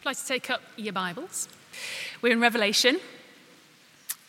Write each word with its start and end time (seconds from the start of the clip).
I'd 0.00 0.06
like 0.06 0.16
to 0.16 0.26
take 0.26 0.48
up 0.48 0.62
your 0.78 0.94
Bibles. 0.94 1.46
We're 2.22 2.32
in 2.32 2.40
Revelation, 2.40 3.00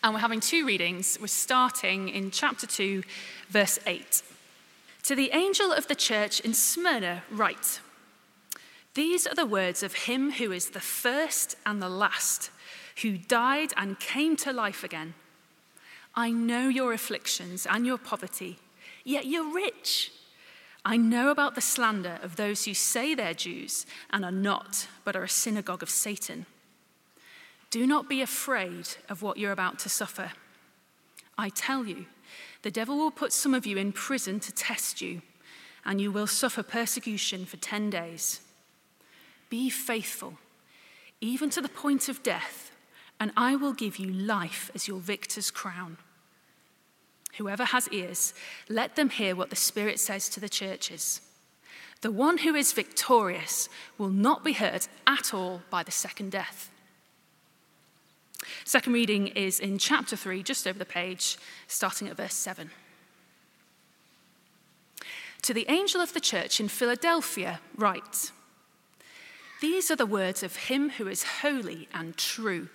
and 0.04 0.12
we're 0.12 0.20
having 0.20 0.40
two 0.40 0.66
readings. 0.66 1.16
We're 1.18 1.28
starting 1.28 2.10
in 2.10 2.30
chapter 2.30 2.66
2, 2.66 3.02
verse 3.48 3.78
8. 3.86 4.22
To 5.04 5.14
the 5.14 5.30
angel 5.30 5.72
of 5.72 5.88
the 5.88 5.94
church 5.94 6.40
in 6.40 6.52
Smyrna, 6.52 7.22
write 7.30 7.80
These 8.92 9.26
are 9.26 9.34
the 9.34 9.46
words 9.46 9.82
of 9.82 9.94
him 9.94 10.32
who 10.32 10.52
is 10.52 10.70
the 10.70 10.80
first 10.80 11.56
and 11.64 11.80
the 11.80 11.88
last, 11.88 12.50
who 13.00 13.16
died 13.16 13.72
and 13.74 13.98
came 13.98 14.36
to 14.36 14.52
life 14.52 14.84
again. 14.84 15.14
I 16.14 16.32
know 16.32 16.68
your 16.68 16.92
afflictions 16.92 17.64
and 17.64 17.86
your 17.86 17.96
poverty, 17.96 18.58
yet 19.04 19.24
you're 19.24 19.50
rich. 19.50 20.12
I 20.84 20.96
know 20.96 21.30
about 21.30 21.54
the 21.54 21.60
slander 21.60 22.18
of 22.22 22.36
those 22.36 22.64
who 22.64 22.74
say 22.74 23.14
they're 23.14 23.34
Jews 23.34 23.86
and 24.10 24.24
are 24.24 24.32
not, 24.32 24.88
but 25.04 25.14
are 25.14 25.22
a 25.22 25.28
synagogue 25.28 25.82
of 25.82 25.90
Satan. 25.90 26.46
Do 27.70 27.86
not 27.86 28.08
be 28.08 28.20
afraid 28.20 28.88
of 29.08 29.22
what 29.22 29.38
you're 29.38 29.52
about 29.52 29.78
to 29.80 29.88
suffer. 29.88 30.32
I 31.38 31.48
tell 31.48 31.86
you, 31.86 32.06
the 32.62 32.70
devil 32.70 32.96
will 32.96 33.10
put 33.10 33.32
some 33.32 33.54
of 33.54 33.64
you 33.64 33.76
in 33.76 33.92
prison 33.92 34.40
to 34.40 34.52
test 34.52 35.00
you, 35.00 35.22
and 35.84 36.00
you 36.00 36.12
will 36.12 36.26
suffer 36.26 36.62
persecution 36.62 37.46
for 37.46 37.56
10 37.56 37.90
days. 37.90 38.40
Be 39.48 39.70
faithful, 39.70 40.34
even 41.20 41.48
to 41.50 41.60
the 41.60 41.68
point 41.68 42.08
of 42.08 42.22
death, 42.22 42.72
and 43.20 43.32
I 43.36 43.56
will 43.56 43.72
give 43.72 43.98
you 43.98 44.12
life 44.12 44.70
as 44.74 44.88
your 44.88 44.98
victor's 44.98 45.50
crown. 45.50 45.96
Whoever 47.38 47.64
has 47.64 47.88
ears, 47.88 48.34
let 48.68 48.96
them 48.96 49.10
hear 49.10 49.34
what 49.34 49.50
the 49.50 49.56
Spirit 49.56 49.98
says 49.98 50.28
to 50.30 50.40
the 50.40 50.48
churches. 50.48 51.20
The 52.02 52.10
one 52.10 52.38
who 52.38 52.54
is 52.54 52.72
victorious 52.72 53.68
will 53.96 54.10
not 54.10 54.44
be 54.44 54.52
hurt 54.52 54.88
at 55.06 55.32
all 55.32 55.62
by 55.70 55.82
the 55.82 55.90
second 55.90 56.32
death. 56.32 56.70
Second 58.64 58.92
reading 58.92 59.28
is 59.28 59.60
in 59.60 59.78
chapter 59.78 60.16
3, 60.16 60.42
just 60.42 60.66
over 60.66 60.78
the 60.78 60.84
page, 60.84 61.38
starting 61.68 62.08
at 62.08 62.16
verse 62.16 62.34
7. 62.34 62.70
To 65.42 65.54
the 65.54 65.66
angel 65.68 66.00
of 66.00 66.12
the 66.12 66.20
church 66.20 66.60
in 66.60 66.68
Philadelphia, 66.68 67.60
write 67.76 68.32
These 69.60 69.90
are 69.90 69.96
the 69.96 70.06
words 70.06 70.42
of 70.42 70.56
him 70.56 70.90
who 70.90 71.08
is 71.08 71.40
holy 71.40 71.88
and 71.94 72.16
true, 72.16 72.68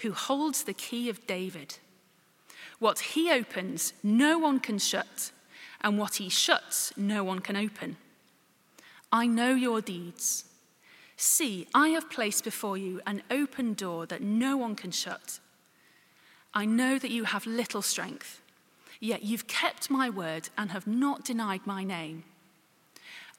who 0.00 0.12
holds 0.12 0.64
the 0.64 0.74
key 0.74 1.08
of 1.08 1.26
David. 1.26 1.78
What 2.84 2.98
he 2.98 3.32
opens, 3.32 3.94
no 4.02 4.36
one 4.36 4.60
can 4.60 4.78
shut, 4.78 5.32
and 5.80 5.98
what 5.98 6.16
he 6.16 6.28
shuts, 6.28 6.92
no 6.98 7.24
one 7.24 7.38
can 7.38 7.56
open. 7.56 7.96
I 9.10 9.26
know 9.26 9.54
your 9.54 9.80
deeds. 9.80 10.44
See, 11.16 11.66
I 11.74 11.88
have 11.96 12.10
placed 12.10 12.44
before 12.44 12.76
you 12.76 13.00
an 13.06 13.22
open 13.30 13.72
door 13.72 14.04
that 14.04 14.20
no 14.20 14.58
one 14.58 14.74
can 14.74 14.90
shut. 14.90 15.40
I 16.52 16.66
know 16.66 16.98
that 16.98 17.10
you 17.10 17.24
have 17.24 17.46
little 17.46 17.80
strength, 17.80 18.42
yet 19.00 19.22
you've 19.22 19.46
kept 19.46 19.88
my 19.88 20.10
word 20.10 20.50
and 20.58 20.70
have 20.70 20.86
not 20.86 21.24
denied 21.24 21.66
my 21.66 21.84
name. 21.84 22.24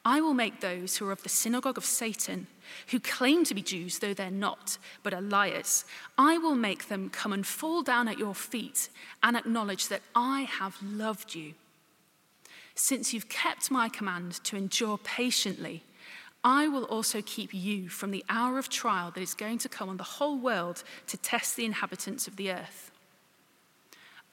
I 0.08 0.22
will 0.22 0.36
make 0.36 0.62
those 0.62 0.98
who 0.98 1.08
are 1.10 1.12
of 1.12 1.24
the 1.24 1.30
synagogue 1.30 1.80
of 1.80 1.84
Satan, 1.84 2.46
who 2.92 3.00
claim 3.00 3.44
to 3.46 3.56
be 3.56 3.64
Jews, 3.64 3.98
though 3.98 4.14
they're 4.14 4.30
not, 4.30 4.78
but 5.02 5.16
are 5.16 5.22
liars, 5.22 5.84
I 6.16 6.38
will 6.38 6.56
make 6.56 6.88
them 6.88 7.10
come 7.10 7.34
and 7.34 7.46
fall 7.46 7.82
down 7.82 8.08
at 8.08 8.20
your 8.20 8.36
feet 8.36 8.90
and 9.24 9.36
acknowledge 9.36 9.88
that 9.88 10.04
I 10.16 10.42
have 10.42 10.78
loved 10.84 11.34
you. 11.34 11.56
Since 12.76 13.14
you've 13.14 13.30
kept 13.30 13.72
my 13.72 13.90
command 13.90 14.44
to 14.44 14.56
endure 14.56 15.00
patiently, 15.00 15.82
I 16.44 16.68
will 16.68 16.84
also 16.84 17.24
keep 17.24 17.52
you 17.52 17.90
from 17.90 18.12
the 18.12 18.24
hour 18.30 18.60
of 18.60 18.70
trial 18.70 19.10
that 19.10 19.22
is 19.22 19.34
going 19.34 19.58
to 19.60 19.70
come 19.70 19.90
on 19.90 19.98
the 19.98 20.04
whole 20.04 20.38
world 20.38 20.84
to 21.08 21.18
test 21.18 21.56
the 21.56 21.66
inhabitants 21.66 22.28
of 22.28 22.36
the 22.36 22.52
earth. 22.52 22.92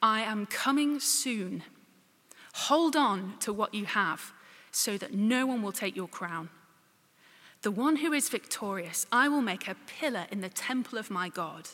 I 0.03 0.21
am 0.21 0.45
coming 0.45 1.01
soon. 1.01 1.63
Hold 2.53 2.95
on 2.95 3.39
to 3.41 3.55
what 3.55 3.73
you 3.73 3.87
have 3.87 4.33
so 4.73 4.99
that 4.99 5.15
no 5.15 5.47
one 5.47 5.63
will 5.63 5.73
take 5.73 5.95
your 5.95 6.09
crown. 6.09 6.49
The 7.63 7.71
one 7.71 7.97
who 7.97 8.13
is 8.13 8.29
victorious, 8.29 9.07
I 9.13 9.29
will 9.29 9.43
make 9.43 9.69
a 9.69 9.77
pillar 9.87 10.27
in 10.33 10.41
the 10.41 10.49
temple 10.49 10.99
of 10.99 11.11
my 11.11 11.29
God. 11.29 11.69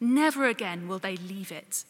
Never 0.00 0.46
again 0.46 0.86
will 0.86 1.00
they 1.00 1.16
leave 1.16 1.50
it. 1.50 1.84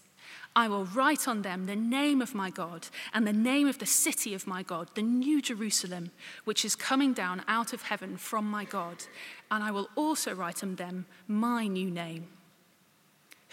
I 0.57 0.69
will 0.69 0.85
write 0.85 1.27
on 1.27 1.43
them 1.43 1.67
the 1.67 1.77
name 1.77 2.23
of 2.23 2.35
my 2.35 2.49
God 2.49 2.87
and 3.13 3.27
the 3.27 3.33
name 3.33 3.67
of 3.67 3.79
the 3.79 3.87
city 3.87 4.35
of 4.35 4.47
my 4.47 4.63
God, 4.63 4.89
the 4.95 5.03
new 5.03 5.43
Jerusalem, 5.43 6.13
which 6.45 6.65
is 6.65 6.77
coming 6.77 7.13
down 7.13 7.43
out 7.49 7.73
of 7.73 7.83
heaven 7.83 8.17
from 8.17 8.49
my 8.49 8.65
God. 8.65 9.05
And 9.51 9.65
I 9.65 9.73
will 9.73 9.89
also 9.97 10.33
write 10.33 10.63
on 10.63 10.77
them 10.77 11.07
my 11.27 11.67
new 11.67 11.91
name. 11.91 12.29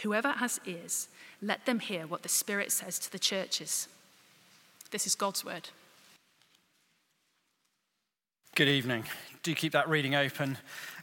Whoever 0.03 0.31
has 0.34 0.61
ears, 0.66 1.07
let 1.41 1.66
them 1.66 1.79
hear 1.79 2.06
what 2.06 2.22
the 2.22 2.29
Spirit 2.29 2.72
says 2.72 3.00
to 3.00 3.11
the 3.11 3.19
churches. 3.19 3.88
This 4.91 5.07
is 5.07 5.16
God's 5.16 5.44
word. 5.44 5.69
Good 8.53 8.67
evening. 8.67 9.06
Do 9.44 9.56
keep 9.56 9.72
that 9.72 9.88
reading 9.88 10.13
open. 10.13 10.57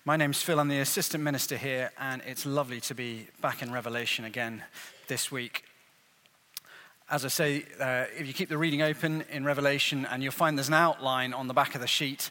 My 0.04 0.18
name's 0.18 0.42
Phil. 0.42 0.60
I'm 0.60 0.68
the 0.68 0.80
assistant 0.80 1.24
minister 1.24 1.56
here, 1.56 1.90
and 1.98 2.20
it's 2.26 2.44
lovely 2.44 2.78
to 2.82 2.94
be 2.94 3.26
back 3.40 3.62
in 3.62 3.72
Revelation 3.72 4.26
again 4.26 4.62
this 5.06 5.32
week. 5.32 5.64
As 7.10 7.24
I 7.24 7.28
say, 7.28 7.64
uh, 7.80 8.04
if 8.18 8.26
you 8.26 8.34
keep 8.34 8.50
the 8.50 8.58
reading 8.58 8.82
open 8.82 9.24
in 9.32 9.46
Revelation, 9.46 10.06
and 10.10 10.22
you'll 10.22 10.30
find 10.30 10.58
there's 10.58 10.68
an 10.68 10.74
outline 10.74 11.32
on 11.32 11.48
the 11.48 11.54
back 11.54 11.74
of 11.74 11.80
the 11.80 11.86
sheet 11.86 12.30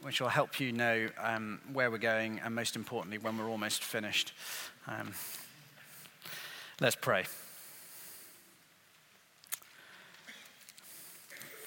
which 0.00 0.18
will 0.18 0.30
help 0.30 0.58
you 0.58 0.72
know 0.72 1.10
um, 1.22 1.60
where 1.74 1.90
we're 1.90 1.98
going, 1.98 2.40
and 2.42 2.54
most 2.54 2.74
importantly, 2.74 3.18
when 3.18 3.36
we're 3.36 3.50
almost 3.50 3.84
finished. 3.84 4.32
Um, 4.86 5.12
let's 6.80 6.96
pray. 6.96 7.26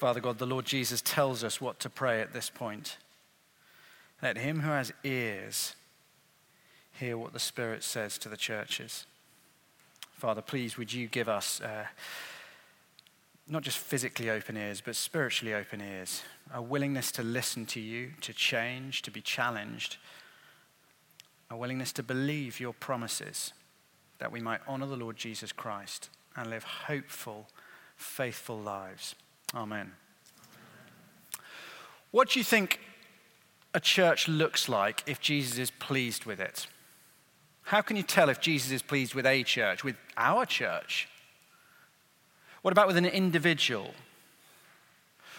Father 0.02 0.18
God, 0.18 0.38
the 0.38 0.46
Lord 0.46 0.64
Jesus 0.64 1.00
tells 1.00 1.44
us 1.44 1.60
what 1.60 1.78
to 1.78 1.88
pray 1.88 2.20
at 2.20 2.32
this 2.32 2.50
point. 2.50 2.96
Let 4.20 4.36
him 4.36 4.58
who 4.58 4.70
has 4.70 4.92
ears 5.04 5.76
hear 6.98 7.16
what 7.16 7.32
the 7.32 7.38
Spirit 7.38 7.84
says 7.84 8.18
to 8.18 8.28
the 8.28 8.36
churches. 8.36 9.06
Father, 10.10 10.42
please, 10.42 10.76
would 10.76 10.92
you 10.92 11.06
give 11.06 11.28
us 11.28 11.60
uh, 11.60 11.84
not 13.46 13.62
just 13.62 13.78
physically 13.78 14.28
open 14.28 14.56
ears, 14.56 14.82
but 14.84 14.96
spiritually 14.96 15.54
open 15.54 15.80
ears, 15.80 16.24
a 16.52 16.60
willingness 16.60 17.12
to 17.12 17.22
listen 17.22 17.64
to 17.66 17.78
you, 17.78 18.10
to 18.22 18.32
change, 18.32 19.02
to 19.02 19.12
be 19.12 19.20
challenged, 19.20 19.98
a 21.48 21.56
willingness 21.56 21.92
to 21.92 22.02
believe 22.02 22.58
your 22.58 22.72
promises, 22.72 23.52
that 24.18 24.32
we 24.32 24.40
might 24.40 24.62
honor 24.66 24.86
the 24.86 24.96
Lord 24.96 25.16
Jesus 25.16 25.52
Christ 25.52 26.08
and 26.34 26.50
live 26.50 26.64
hopeful, 26.64 27.46
faithful 27.96 28.58
lives. 28.58 29.14
Amen. 29.54 29.92
What 32.10 32.30
do 32.30 32.38
you 32.38 32.44
think 32.44 32.80
a 33.74 33.80
church 33.80 34.28
looks 34.28 34.68
like 34.68 35.02
if 35.06 35.20
Jesus 35.20 35.58
is 35.58 35.70
pleased 35.70 36.24
with 36.24 36.40
it? 36.40 36.66
How 37.62 37.80
can 37.80 37.96
you 37.96 38.02
tell 38.02 38.28
if 38.28 38.40
Jesus 38.40 38.70
is 38.70 38.82
pleased 38.82 39.14
with 39.14 39.26
a 39.26 39.42
church, 39.42 39.84
with 39.84 39.96
our 40.16 40.44
church? 40.44 41.08
What 42.62 42.72
about 42.72 42.86
with 42.86 42.96
an 42.96 43.06
individual? 43.06 43.94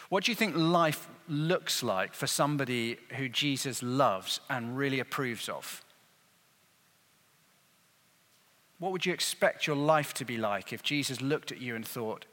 What 0.09 0.25
do 0.25 0.31
you 0.31 0.35
think 0.35 0.55
life 0.55 1.07
looks 1.27 1.83
like 1.83 2.13
for 2.13 2.27
somebody 2.27 2.97
who 3.17 3.29
Jesus 3.29 3.81
loves 3.81 4.39
and 4.49 4.77
really 4.77 4.99
approves 4.99 5.49
of? 5.49 5.83
What 8.79 8.91
would 8.91 9.05
you 9.05 9.13
expect 9.13 9.65
your 9.65 9.75
life 9.75 10.13
to 10.15 10.25
be 10.25 10.37
like 10.37 10.73
if 10.73 10.83
Jesus 10.83 11.21
looked 11.21 11.51
at 11.51 11.61
you 11.61 11.75
and 11.75 11.87
thought, 11.87 12.25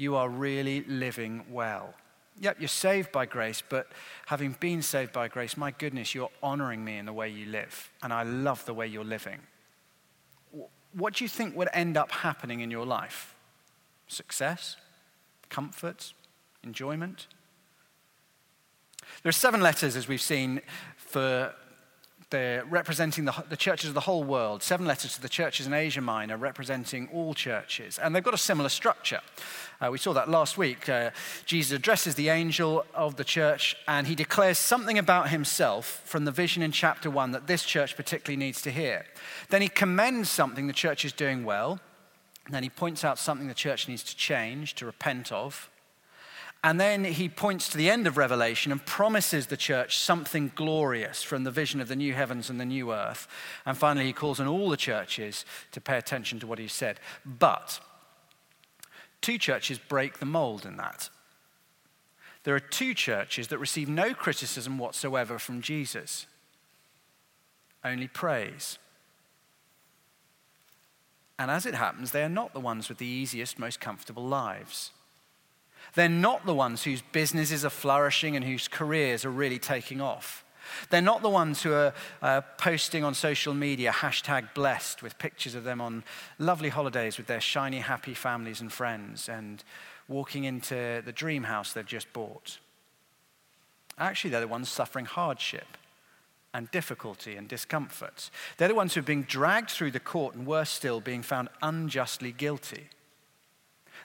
you 0.00 0.16
are 0.16 0.30
really 0.30 0.82
living 0.84 1.44
well. 1.50 1.92
Yep, 2.40 2.56
you're 2.58 2.68
saved 2.68 3.12
by 3.12 3.26
grace, 3.26 3.62
but 3.68 3.86
having 4.26 4.56
been 4.58 4.80
saved 4.80 5.12
by 5.12 5.28
grace, 5.28 5.58
my 5.58 5.72
goodness, 5.72 6.14
you're 6.14 6.30
honoring 6.42 6.82
me 6.82 6.96
in 6.96 7.04
the 7.04 7.12
way 7.12 7.28
you 7.28 7.44
live. 7.44 7.90
And 8.02 8.10
I 8.10 8.22
love 8.22 8.64
the 8.64 8.72
way 8.72 8.86
you're 8.86 9.04
living. 9.04 9.40
What 10.94 11.14
do 11.14 11.24
you 11.24 11.28
think 11.28 11.54
would 11.54 11.68
end 11.74 11.98
up 11.98 12.10
happening 12.10 12.60
in 12.60 12.70
your 12.70 12.86
life? 12.86 13.34
Success? 14.08 14.76
Comfort? 15.50 16.14
Enjoyment? 16.64 17.26
There 19.22 19.28
are 19.28 19.32
seven 19.32 19.60
letters, 19.60 19.96
as 19.96 20.08
we've 20.08 20.22
seen, 20.22 20.62
for 20.96 21.54
they're 22.30 22.64
representing 22.64 23.24
the, 23.24 23.44
the, 23.48 23.56
churches 23.56 23.88
of 23.88 23.94
the 23.94 24.00
whole 24.00 24.24
world. 24.24 24.62
Seven 24.62 24.86
letters 24.86 25.14
to 25.14 25.22
the 25.22 25.28
churches 25.28 25.66
in 25.66 25.72
Asia 25.72 26.00
Minor, 26.00 26.36
representing 26.36 27.08
all 27.12 27.34
churches. 27.34 27.98
And 27.98 28.14
they've 28.14 28.22
got 28.24 28.34
a 28.34 28.38
similar 28.38 28.68
structure. 28.68 29.20
Uh, 29.80 29.90
we 29.90 29.98
saw 29.98 30.12
that 30.12 30.28
last 30.28 30.58
week. 30.58 30.88
Uh, 30.88 31.10
Jesus 31.44 31.76
addresses 31.76 32.14
the 32.14 32.28
angel 32.28 32.84
of 32.94 33.16
the 33.16 33.24
church 33.24 33.76
and 33.88 34.06
he 34.06 34.14
declares 34.14 34.58
something 34.58 34.98
about 34.98 35.30
himself 35.30 36.02
from 36.04 36.24
the 36.24 36.32
vision 36.32 36.62
in 36.62 36.72
chapter 36.72 37.10
one 37.10 37.30
that 37.32 37.46
this 37.46 37.64
church 37.64 37.96
particularly 37.96 38.36
needs 38.36 38.60
to 38.62 38.70
hear. 38.70 39.06
Then 39.48 39.62
he 39.62 39.68
commends 39.68 40.28
something 40.30 40.66
the 40.66 40.72
church 40.72 41.04
is 41.04 41.12
doing 41.12 41.44
well. 41.44 41.80
And 42.46 42.54
then 42.54 42.62
he 42.62 42.68
points 42.68 43.04
out 43.04 43.18
something 43.18 43.46
the 43.46 43.54
church 43.54 43.86
needs 43.86 44.02
to 44.02 44.16
change, 44.16 44.74
to 44.76 44.86
repent 44.86 45.30
of. 45.30 45.69
And 46.62 46.78
then 46.78 47.04
he 47.04 47.28
points 47.28 47.70
to 47.70 47.78
the 47.78 47.88
end 47.88 48.06
of 48.06 48.18
Revelation 48.18 48.70
and 48.70 48.84
promises 48.84 49.46
the 49.46 49.56
church 49.56 49.96
something 49.96 50.52
glorious 50.54 51.22
from 51.22 51.44
the 51.44 51.50
vision 51.50 51.80
of 51.80 51.88
the 51.88 51.96
new 51.96 52.12
heavens 52.12 52.50
and 52.50 52.60
the 52.60 52.66
new 52.66 52.92
earth. 52.92 53.26
And 53.64 53.76
finally, 53.76 54.04
he 54.04 54.12
calls 54.12 54.40
on 54.40 54.46
all 54.46 54.68
the 54.68 54.76
churches 54.76 55.46
to 55.72 55.80
pay 55.80 55.96
attention 55.96 56.38
to 56.40 56.46
what 56.46 56.58
he 56.58 56.68
said. 56.68 57.00
But 57.24 57.80
two 59.22 59.38
churches 59.38 59.78
break 59.78 60.18
the 60.18 60.26
mold 60.26 60.66
in 60.66 60.76
that. 60.76 61.08
There 62.44 62.54
are 62.54 62.60
two 62.60 62.92
churches 62.92 63.48
that 63.48 63.58
receive 63.58 63.88
no 63.88 64.12
criticism 64.12 64.78
whatsoever 64.78 65.38
from 65.38 65.62
Jesus, 65.62 66.26
only 67.82 68.08
praise. 68.08 68.78
And 71.38 71.50
as 71.50 71.64
it 71.64 71.74
happens, 71.74 72.12
they 72.12 72.22
are 72.22 72.28
not 72.28 72.52
the 72.52 72.60
ones 72.60 72.90
with 72.90 72.98
the 72.98 73.06
easiest, 73.06 73.58
most 73.58 73.80
comfortable 73.80 74.26
lives. 74.26 74.90
They're 75.94 76.08
not 76.08 76.46
the 76.46 76.54
ones 76.54 76.84
whose 76.84 77.02
businesses 77.02 77.64
are 77.64 77.70
flourishing 77.70 78.36
and 78.36 78.44
whose 78.44 78.68
careers 78.68 79.24
are 79.24 79.30
really 79.30 79.58
taking 79.58 80.00
off. 80.00 80.44
They're 80.88 81.00
not 81.00 81.22
the 81.22 81.28
ones 81.28 81.62
who 81.62 81.72
are 81.72 81.92
uh, 82.22 82.40
posting 82.58 83.04
on 83.04 83.14
social 83.14 83.54
media 83.54 83.90
hashtag 83.90 84.54
blessed 84.54 85.02
with 85.02 85.18
pictures 85.18 85.54
of 85.54 85.64
them 85.64 85.80
on 85.80 86.04
lovely 86.38 86.68
holidays 86.68 87.16
with 87.16 87.26
their 87.26 87.40
shiny, 87.40 87.80
happy 87.80 88.14
families 88.14 88.60
and 88.60 88.72
friends 88.72 89.28
and 89.28 89.64
walking 90.08 90.44
into 90.44 91.02
the 91.04 91.12
dream 91.12 91.44
house 91.44 91.72
they've 91.72 91.86
just 91.86 92.12
bought. 92.12 92.58
Actually, 93.98 94.30
they're 94.30 94.40
the 94.40 94.48
ones 94.48 94.68
suffering 94.68 95.04
hardship 95.04 95.76
and 96.52 96.70
difficulty 96.70 97.36
and 97.36 97.48
discomfort. 97.48 98.30
They're 98.56 98.68
the 98.68 98.74
ones 98.74 98.94
who 98.94 99.00
are 99.00 99.04
being 99.04 99.22
dragged 99.22 99.70
through 99.70 99.92
the 99.92 100.00
court 100.00 100.34
and 100.34 100.46
worse 100.46 100.70
still, 100.70 101.00
being 101.00 101.22
found 101.22 101.48
unjustly 101.62 102.32
guilty. 102.32 102.88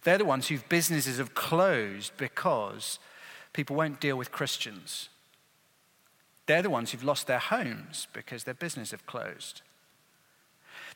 They're 0.06 0.20
the 0.20 0.24
ones 0.24 0.48
whose 0.48 0.62
businesses 0.62 1.18
have 1.18 1.34
closed 1.34 2.16
because 2.16 3.00
people 3.54 3.76
won't 3.76 4.00
deal 4.00 4.16
with 4.16 4.32
Christians. 4.32 5.10
They're 6.46 6.62
the 6.62 6.70
ones 6.70 6.92
who've 6.92 7.04
lost 7.04 7.26
their 7.26 7.40
homes 7.40 8.08
because 8.14 8.44
their 8.44 8.54
business 8.54 8.92
have 8.92 9.08
closed. 9.08 9.64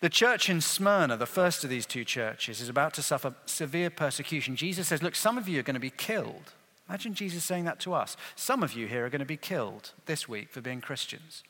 The 0.01 0.09
church 0.09 0.47
in 0.47 0.61
Smyrna, 0.61 1.17
the 1.17 1.25
first 1.25 1.63
of 1.63 1.71
these 1.71 1.87
two 1.87 2.05
churches, 2.05 2.61
is 2.61 2.69
about 2.69 2.93
to 2.93 3.01
suffer 3.01 3.33
severe 3.47 3.89
persecution. 3.89 4.55
Jesus 4.55 4.87
says, 4.87 5.01
Look, 5.01 5.15
some 5.15 5.39
of 5.39 5.49
you 5.49 5.59
are 5.59 5.63
going 5.63 5.73
to 5.73 5.79
be 5.79 5.89
killed. 5.89 6.53
Imagine 6.87 7.15
Jesus 7.15 7.43
saying 7.43 7.65
that 7.65 7.79
to 7.79 7.95
us. 7.95 8.15
Some 8.35 8.61
of 8.61 8.73
you 8.73 8.85
here 8.85 9.07
are 9.07 9.09
going 9.09 9.19
to 9.19 9.25
be 9.25 9.37
killed 9.37 9.91
this 10.05 10.29
week 10.29 10.51
for 10.51 10.61
being 10.61 10.81
Christians. 10.81 11.43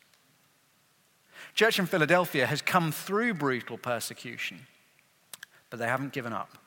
Church 1.56 1.78
in 1.78 1.88
Philadelphia 1.88 2.46
has 2.46 2.62
come 2.62 2.94
through 2.94 3.34
brutal 3.34 3.78
persecution, 3.78 4.62
but 5.70 5.78
they 5.78 5.88
haven't 5.88 6.14
given 6.14 6.32
up. 6.32 6.58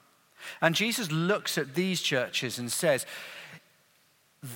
And 0.60 0.74
Jesus 0.74 1.10
looks 1.10 1.58
at 1.58 1.74
these 1.74 2.00
churches 2.00 2.58
and 2.58 2.70
says, 2.70 3.06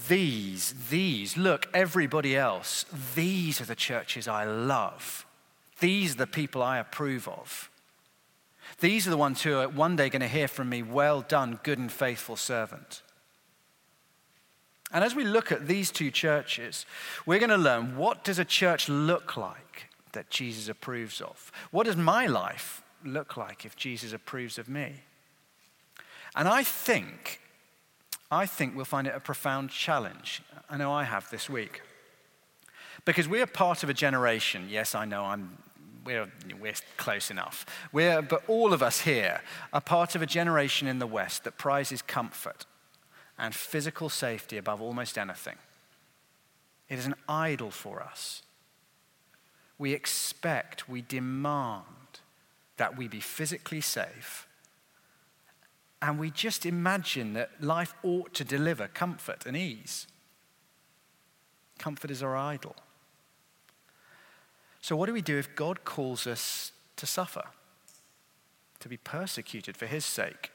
These, 0.08 0.74
these, 0.90 1.36
look, 1.36 1.68
everybody 1.74 2.36
else, 2.36 2.84
these 3.14 3.60
are 3.60 3.66
the 3.66 3.74
churches 3.74 4.28
I 4.28 4.44
love. 4.44 5.26
These 5.80 6.14
are 6.14 6.18
the 6.18 6.26
people 6.26 6.62
I 6.62 6.78
approve 6.78 7.28
of. 7.28 7.70
These 8.80 9.06
are 9.06 9.10
the 9.10 9.16
ones 9.16 9.42
who 9.42 9.56
are 9.56 9.68
one 9.68 9.96
day 9.96 10.08
going 10.08 10.20
to 10.20 10.28
hear 10.28 10.48
from 10.48 10.68
me, 10.68 10.82
Well 10.82 11.22
done, 11.22 11.60
good 11.62 11.78
and 11.78 11.90
faithful 11.90 12.36
servant. 12.36 13.02
And 14.92 15.02
as 15.02 15.14
we 15.14 15.24
look 15.24 15.50
at 15.50 15.66
these 15.66 15.90
two 15.90 16.10
churches, 16.10 16.86
we're 17.24 17.40
going 17.40 17.50
to 17.50 17.56
learn 17.56 17.96
what 17.96 18.22
does 18.22 18.38
a 18.38 18.44
church 18.44 18.88
look 18.88 19.36
like 19.36 19.88
that 20.16 20.30
Jesus 20.30 20.68
approves 20.68 21.20
of? 21.20 21.52
What 21.70 21.84
does 21.84 21.96
my 21.96 22.26
life 22.26 22.82
look 23.04 23.36
like 23.36 23.64
if 23.64 23.76
Jesus 23.76 24.12
approves 24.12 24.58
of 24.58 24.68
me? 24.68 24.94
And 26.36 26.46
I 26.46 26.62
think, 26.62 27.40
I 28.30 28.44
think 28.44 28.76
we'll 28.76 28.84
find 28.84 29.06
it 29.06 29.14
a 29.16 29.20
profound 29.20 29.70
challenge. 29.70 30.42
I 30.68 30.76
know 30.76 30.92
I 30.92 31.04
have 31.04 31.30
this 31.30 31.48
week. 31.48 31.80
Because 33.06 33.26
we 33.26 33.40
are 33.40 33.46
part 33.46 33.82
of 33.82 33.88
a 33.88 33.94
generation, 33.94 34.66
yes, 34.68 34.94
I 34.94 35.06
know 35.06 35.24
I'm, 35.24 35.56
we're, 36.04 36.30
we're 36.60 36.74
close 36.98 37.30
enough. 37.30 37.64
We're, 37.92 38.20
but 38.20 38.42
all 38.48 38.72
of 38.72 38.82
us 38.82 39.00
here 39.00 39.40
are 39.72 39.80
part 39.80 40.14
of 40.14 40.22
a 40.22 40.26
generation 40.26 40.86
in 40.86 40.98
the 40.98 41.06
West 41.06 41.44
that 41.44 41.56
prizes 41.56 42.02
comfort 42.02 42.66
and 43.38 43.54
physical 43.54 44.08
safety 44.08 44.58
above 44.58 44.82
almost 44.82 45.16
anything. 45.16 45.56
It 46.88 46.98
is 46.98 47.06
an 47.06 47.14
idol 47.28 47.70
for 47.70 48.02
us. 48.02 48.42
We 49.78 49.92
expect, 49.92 50.88
we 50.88 51.02
demand 51.02 51.84
that 52.76 52.96
we 52.96 53.08
be 53.08 53.20
physically 53.20 53.80
safe 53.80 54.45
and 56.02 56.18
we 56.18 56.30
just 56.30 56.66
imagine 56.66 57.32
that 57.32 57.62
life 57.62 57.94
ought 58.02 58.34
to 58.34 58.44
deliver 58.44 58.88
comfort 58.88 59.46
and 59.46 59.56
ease. 59.56 60.06
Comfort 61.78 62.10
is 62.10 62.22
our 62.22 62.36
idol. 62.36 62.76
So, 64.80 64.94
what 64.94 65.06
do 65.06 65.12
we 65.12 65.22
do 65.22 65.38
if 65.38 65.56
God 65.56 65.84
calls 65.84 66.26
us 66.26 66.72
to 66.96 67.06
suffer, 67.06 67.44
to 68.80 68.88
be 68.88 68.96
persecuted 68.96 69.76
for 69.76 69.86
his 69.86 70.04
sake? 70.04 70.52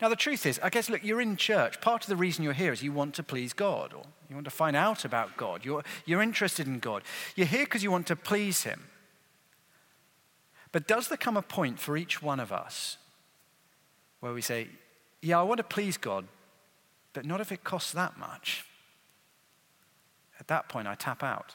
Now, 0.00 0.08
the 0.08 0.16
truth 0.16 0.46
is, 0.46 0.60
I 0.62 0.70
guess, 0.70 0.88
look, 0.88 1.04
you're 1.04 1.20
in 1.20 1.36
church. 1.36 1.80
Part 1.80 2.04
of 2.04 2.08
the 2.08 2.16
reason 2.16 2.44
you're 2.44 2.52
here 2.52 2.72
is 2.72 2.82
you 2.82 2.92
want 2.92 3.14
to 3.16 3.22
please 3.22 3.52
God, 3.52 3.92
or 3.92 4.04
you 4.28 4.36
want 4.36 4.44
to 4.44 4.50
find 4.50 4.76
out 4.76 5.04
about 5.04 5.36
God. 5.36 5.64
You're, 5.64 5.82
you're 6.06 6.22
interested 6.22 6.66
in 6.66 6.78
God. 6.78 7.02
You're 7.34 7.46
here 7.46 7.64
because 7.64 7.82
you 7.82 7.90
want 7.90 8.06
to 8.06 8.16
please 8.16 8.62
Him. 8.62 8.84
But 10.72 10.86
does 10.86 11.08
there 11.08 11.18
come 11.18 11.36
a 11.36 11.42
point 11.42 11.80
for 11.80 11.96
each 11.96 12.22
one 12.22 12.38
of 12.38 12.52
us 12.52 12.96
where 14.20 14.32
we 14.32 14.42
say, 14.42 14.68
Yeah, 15.22 15.40
I 15.40 15.42
want 15.42 15.58
to 15.58 15.64
please 15.64 15.96
God, 15.96 16.26
but 17.12 17.24
not 17.24 17.40
if 17.40 17.52
it 17.52 17.64
costs 17.64 17.92
that 17.92 18.18
much. 18.18 18.64
At 20.38 20.48
that 20.48 20.68
point, 20.68 20.88
I 20.88 20.94
tap 20.94 21.22
out. 21.22 21.54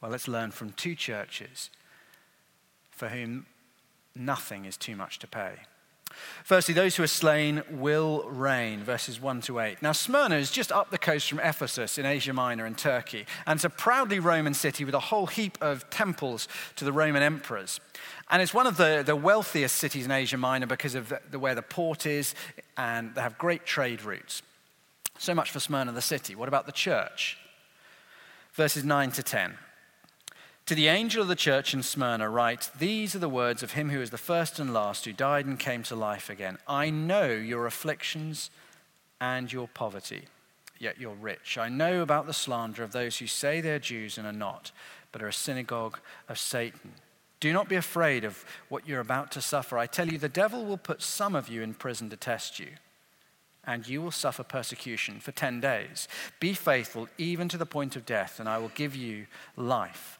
Well, 0.00 0.10
let's 0.10 0.28
learn 0.28 0.52
from 0.52 0.72
two 0.72 0.94
churches 0.94 1.70
for 2.90 3.08
whom 3.08 3.46
nothing 4.14 4.64
is 4.64 4.76
too 4.76 4.94
much 4.94 5.18
to 5.20 5.26
pay. 5.26 5.54
Firstly, 6.44 6.74
those 6.74 6.96
who 6.96 7.02
are 7.02 7.08
slain 7.08 7.62
will 7.70 8.22
reign, 8.30 8.82
verses 8.82 9.20
1 9.20 9.42
to 9.42 9.60
8. 9.60 9.82
Now, 9.82 9.92
Smyrna 9.92 10.36
is 10.36 10.50
just 10.50 10.72
up 10.72 10.90
the 10.90 10.98
coast 10.98 11.28
from 11.28 11.40
Ephesus 11.40 11.98
in 11.98 12.06
Asia 12.06 12.32
Minor 12.32 12.66
in 12.66 12.74
Turkey, 12.74 13.26
and 13.46 13.58
it's 13.58 13.64
a 13.64 13.70
proudly 13.70 14.18
Roman 14.18 14.54
city 14.54 14.84
with 14.84 14.94
a 14.94 15.00
whole 15.00 15.26
heap 15.26 15.58
of 15.60 15.88
temples 15.90 16.48
to 16.76 16.84
the 16.84 16.92
Roman 16.92 17.22
emperors. 17.22 17.80
And 18.30 18.40
it's 18.40 18.54
one 18.54 18.66
of 18.66 18.76
the, 18.76 19.02
the 19.04 19.16
wealthiest 19.16 19.76
cities 19.76 20.06
in 20.06 20.10
Asia 20.10 20.36
Minor 20.36 20.66
because 20.66 20.94
of 20.94 21.10
the, 21.10 21.20
the, 21.30 21.38
where 21.38 21.54
the 21.54 21.62
port 21.62 22.06
is, 22.06 22.34
and 22.76 23.14
they 23.14 23.20
have 23.20 23.36
great 23.38 23.66
trade 23.66 24.02
routes. 24.02 24.42
So 25.18 25.34
much 25.34 25.50
for 25.50 25.60
Smyrna, 25.60 25.92
the 25.92 26.00
city. 26.00 26.34
What 26.34 26.48
about 26.48 26.66
the 26.66 26.72
church? 26.72 27.38
Verses 28.54 28.84
9 28.84 29.10
to 29.12 29.22
10. 29.22 29.54
To 30.68 30.74
the 30.74 30.88
angel 30.88 31.22
of 31.22 31.28
the 31.28 31.34
church 31.34 31.72
in 31.72 31.82
Smyrna, 31.82 32.28
write 32.28 32.68
These 32.78 33.14
are 33.14 33.20
the 33.20 33.26
words 33.26 33.62
of 33.62 33.72
him 33.72 33.88
who 33.88 34.02
is 34.02 34.10
the 34.10 34.18
first 34.18 34.60
and 34.60 34.74
last, 34.74 35.06
who 35.06 35.14
died 35.14 35.46
and 35.46 35.58
came 35.58 35.82
to 35.84 35.96
life 35.96 36.28
again. 36.28 36.58
I 36.68 36.90
know 36.90 37.30
your 37.30 37.64
afflictions 37.64 38.50
and 39.18 39.50
your 39.50 39.66
poverty, 39.66 40.24
yet 40.78 41.00
you're 41.00 41.14
rich. 41.14 41.56
I 41.56 41.70
know 41.70 42.02
about 42.02 42.26
the 42.26 42.34
slander 42.34 42.82
of 42.82 42.92
those 42.92 43.16
who 43.16 43.26
say 43.26 43.62
they're 43.62 43.78
Jews 43.78 44.18
and 44.18 44.26
are 44.26 44.30
not, 44.30 44.70
but 45.10 45.22
are 45.22 45.28
a 45.28 45.32
synagogue 45.32 46.00
of 46.28 46.38
Satan. 46.38 46.92
Do 47.40 47.50
not 47.50 47.70
be 47.70 47.76
afraid 47.76 48.24
of 48.24 48.44
what 48.68 48.86
you're 48.86 49.00
about 49.00 49.32
to 49.32 49.40
suffer. 49.40 49.78
I 49.78 49.86
tell 49.86 50.08
you, 50.08 50.18
the 50.18 50.28
devil 50.28 50.66
will 50.66 50.76
put 50.76 51.00
some 51.00 51.34
of 51.34 51.48
you 51.48 51.62
in 51.62 51.72
prison 51.72 52.10
to 52.10 52.16
test 52.18 52.58
you, 52.58 52.72
and 53.64 53.88
you 53.88 54.02
will 54.02 54.10
suffer 54.10 54.42
persecution 54.42 55.18
for 55.18 55.32
10 55.32 55.62
days. 55.62 56.08
Be 56.40 56.52
faithful 56.52 57.08
even 57.16 57.48
to 57.48 57.56
the 57.56 57.64
point 57.64 57.96
of 57.96 58.04
death, 58.04 58.38
and 58.38 58.46
I 58.46 58.58
will 58.58 58.72
give 58.74 58.94
you 58.94 59.28
life 59.56 60.17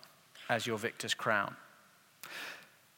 as 0.48 0.66
your 0.66 0.78
victor's 0.78 1.14
crown. 1.14 1.56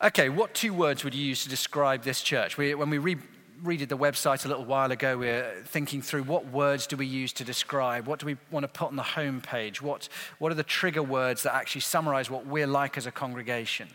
Okay, 0.02 0.28
what 0.28 0.54
two 0.54 0.72
words 0.72 1.04
would 1.04 1.14
you 1.14 1.24
use 1.24 1.42
to 1.42 1.48
describe 1.48 2.02
this 2.02 2.22
church? 2.22 2.56
We, 2.56 2.74
when 2.74 2.88
we 2.88 2.98
re- 2.98 3.18
read 3.62 3.86
the 3.86 3.98
website 3.98 4.44
a 4.44 4.48
little 4.48 4.64
while 4.64 4.90
ago, 4.90 5.18
we 5.18 5.28
are 5.28 5.62
thinking 5.66 6.00
through 6.00 6.22
what 6.22 6.46
words 6.46 6.86
do 6.86 6.96
we 6.96 7.06
use 7.06 7.32
to 7.34 7.44
describe? 7.44 8.06
What 8.06 8.18
do 8.18 8.26
we 8.26 8.36
want 8.50 8.64
to 8.64 8.68
put 8.68 8.88
on 8.88 8.96
the 8.96 9.02
homepage? 9.02 9.82
What, 9.82 10.08
what 10.38 10.50
are 10.50 10.54
the 10.54 10.62
trigger 10.62 11.02
words 11.02 11.42
that 11.42 11.54
actually 11.54 11.82
summarize 11.82 12.30
what 12.30 12.46
we're 12.46 12.66
like 12.66 12.96
as 12.96 13.06
a 13.06 13.12
congregation? 13.12 13.88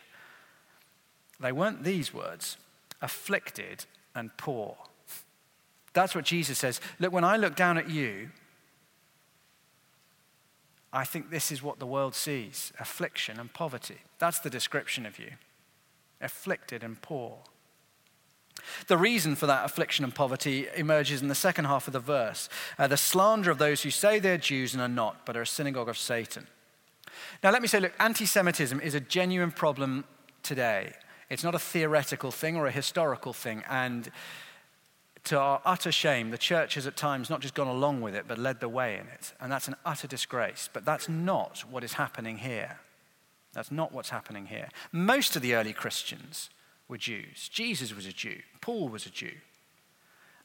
They 1.40 1.52
weren't 1.52 1.84
these 1.84 2.14
words 2.14 2.58
afflicted 3.02 3.86
and 4.14 4.36
poor. 4.38 4.78
That's 5.94 6.14
what 6.14 6.26
Jesus 6.26 6.60
says. 6.60 6.82
Look, 7.00 7.12
when 7.12 7.24
I 7.24 7.38
look 7.38 7.56
down 7.56 7.78
at 7.78 7.90
you, 7.90 8.30
I 10.96 11.04
think 11.04 11.30
this 11.30 11.52
is 11.52 11.62
what 11.62 11.80
the 11.80 11.86
world 11.86 12.16
sees 12.16 12.72
affliction 12.80 13.38
and 13.38 13.54
poverty. 13.54 13.98
That's 14.18 14.40
the 14.40 14.50
description 14.50 15.06
of 15.06 15.20
you 15.20 15.32
afflicted 16.22 16.82
and 16.82 17.00
poor. 17.02 17.40
The 18.88 18.98
reason 18.98 19.36
for 19.36 19.46
that 19.46 19.66
affliction 19.66 20.06
and 20.06 20.16
poverty 20.16 20.68
emerges 20.74 21.22
in 21.22 21.28
the 21.28 21.36
second 21.36 21.66
half 21.66 21.88
of 21.88 21.94
the 21.94 22.00
verse 22.00 22.48
uh, 22.80 22.88
the 22.88 22.96
slander 22.96 23.52
of 23.52 23.58
those 23.58 23.84
who 23.84 23.92
say 23.92 24.20
they're 24.20 24.38
Jews 24.38 24.74
and 24.74 24.82
are 24.82 24.88
not, 24.88 25.26
but 25.26 25.36
are 25.36 25.42
a 25.42 25.48
synagogue 25.48 25.90
of 25.90 25.98
Satan. 25.98 26.48
Now, 27.44 27.52
let 27.52 27.62
me 27.62 27.68
say, 27.68 27.82
look, 27.82 27.94
anti 28.00 28.26
Semitism 28.26 28.80
is 28.80 28.96
a 28.96 29.02
genuine 29.02 29.52
problem 29.52 30.06
today. 30.42 30.94
It's 31.30 31.44
not 31.44 31.56
a 31.56 31.60
theoretical 31.60 32.32
thing 32.32 32.56
or 32.56 32.68
a 32.68 32.72
historical 32.72 33.34
thing. 33.34 33.64
And 33.70 34.10
to 35.26 35.40
our 35.40 35.62
utter 35.66 35.92
shame, 35.92 36.30
the 36.30 36.38
church 36.38 36.76
has 36.76 36.88
at 36.88 36.96
times 36.96 37.30
not 37.30 37.42
just 37.42 37.54
gone 37.54 37.68
along 37.68 38.02
with 38.02 38.16
it, 38.16 38.26
but 38.28 38.38
led 38.38 38.60
the 38.60 38.70
way 38.70 38.96
in 38.96 39.08
it. 39.08 39.34
And 39.40 39.52
that's 39.52 39.68
an 39.68 39.76
utter 39.86 40.08
disgrace. 40.08 40.70
But 40.72 40.86
that's 40.86 41.10
not 41.10 41.64
what 41.70 41.84
is 41.84 41.94
happening 41.94 42.38
here. 42.38 42.80
That's 43.54 43.72
not 43.72 43.92
what's 43.92 44.10
happening 44.10 44.48
here. 44.48 44.70
Most 44.92 45.36
of 45.36 45.42
the 45.42 45.56
early 45.56 45.74
Christians 45.74 46.50
were 46.88 46.98
Jews. 46.98 47.50
Jesus 47.50 47.96
was 47.96 48.06
a 48.06 48.12
Jew. 48.12 48.40
Paul 48.62 48.90
was 48.90 49.06
a 49.06 49.10
Jew. 49.10 49.32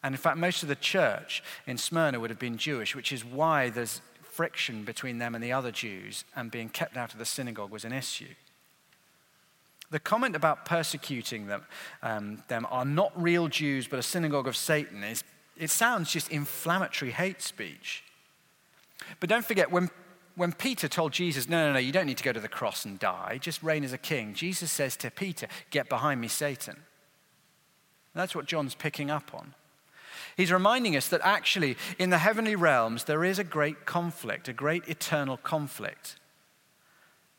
And 0.02 0.14
in 0.14 0.18
fact, 0.18 0.38
most 0.38 0.62
of 0.62 0.68
the 0.68 0.76
church 0.76 1.42
in 1.66 1.76
Smyrna 1.76 2.20
would 2.20 2.30
have 2.30 2.38
been 2.38 2.56
Jewish, 2.56 2.96
which 2.96 3.12
is 3.12 3.24
why 3.24 3.68
there's 3.68 4.00
friction 4.22 4.84
between 4.84 5.18
them 5.18 5.34
and 5.34 5.44
the 5.44 5.52
other 5.52 5.70
Jews, 5.70 6.24
and 6.34 6.50
being 6.50 6.68
kept 6.68 6.96
out 6.96 7.12
of 7.12 7.18
the 7.18 7.24
synagogue 7.24 7.70
was 7.70 7.84
an 7.84 7.92
issue. 7.92 8.34
The 9.90 9.98
comment 9.98 10.36
about 10.36 10.64
persecuting 10.64 11.46
them, 11.46 11.62
um, 12.02 12.42
them 12.48 12.66
are 12.70 12.84
not 12.84 13.12
real 13.20 13.48
Jews, 13.48 13.88
but 13.88 13.98
a 13.98 14.02
synagogue 14.02 14.46
of 14.46 14.56
Satan 14.56 15.02
is, 15.02 15.24
it 15.56 15.70
sounds 15.70 16.12
just 16.12 16.30
inflammatory 16.30 17.10
hate 17.10 17.42
speech. 17.42 18.04
But 19.18 19.28
don't 19.28 19.44
forget, 19.44 19.72
when, 19.72 19.90
when 20.36 20.52
Peter 20.52 20.86
told 20.86 21.12
Jesus, 21.12 21.48
no, 21.48 21.66
no, 21.66 21.72
no, 21.72 21.78
you 21.80 21.90
don't 21.90 22.06
need 22.06 22.18
to 22.18 22.24
go 22.24 22.32
to 22.32 22.40
the 22.40 22.48
cross 22.48 22.84
and 22.84 22.98
die, 22.98 23.38
just 23.40 23.62
reign 23.62 23.82
as 23.82 23.92
a 23.92 23.98
king, 23.98 24.32
Jesus 24.32 24.70
says 24.70 24.96
to 24.98 25.10
Peter, 25.10 25.48
get 25.70 25.88
behind 25.88 26.20
me, 26.20 26.28
Satan. 26.28 26.76
That's 28.14 28.34
what 28.34 28.46
John's 28.46 28.74
picking 28.74 29.10
up 29.10 29.34
on. 29.34 29.54
He's 30.36 30.52
reminding 30.52 30.96
us 30.96 31.08
that 31.08 31.20
actually, 31.24 31.76
in 31.98 32.10
the 32.10 32.18
heavenly 32.18 32.56
realms, 32.56 33.04
there 33.04 33.24
is 33.24 33.38
a 33.38 33.44
great 33.44 33.86
conflict, 33.86 34.48
a 34.48 34.52
great 34.52 34.86
eternal 34.88 35.36
conflict 35.36 36.16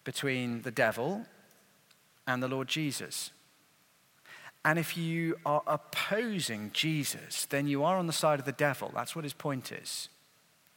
between 0.04 0.64
the 0.64 0.72
devil 0.72 1.26
and 2.28 2.42
the 2.42 2.48
Lord 2.48 2.68
Jesus. 2.68 3.32
And 4.64 4.78
if 4.78 4.96
you 4.96 5.38
are 5.46 5.64
opposing 5.66 6.70
Jesus, 6.74 7.46
then 7.46 7.68
you 7.68 7.84
are 7.84 7.98
on 7.98 8.08
the 8.08 8.14
side 8.14 8.40
of 8.40 8.46
the 8.46 8.52
devil. 8.52 8.92
That's 8.94 9.16
what 9.16 9.26
his 9.26 9.34
point 9.34 9.72
is. 9.72 10.10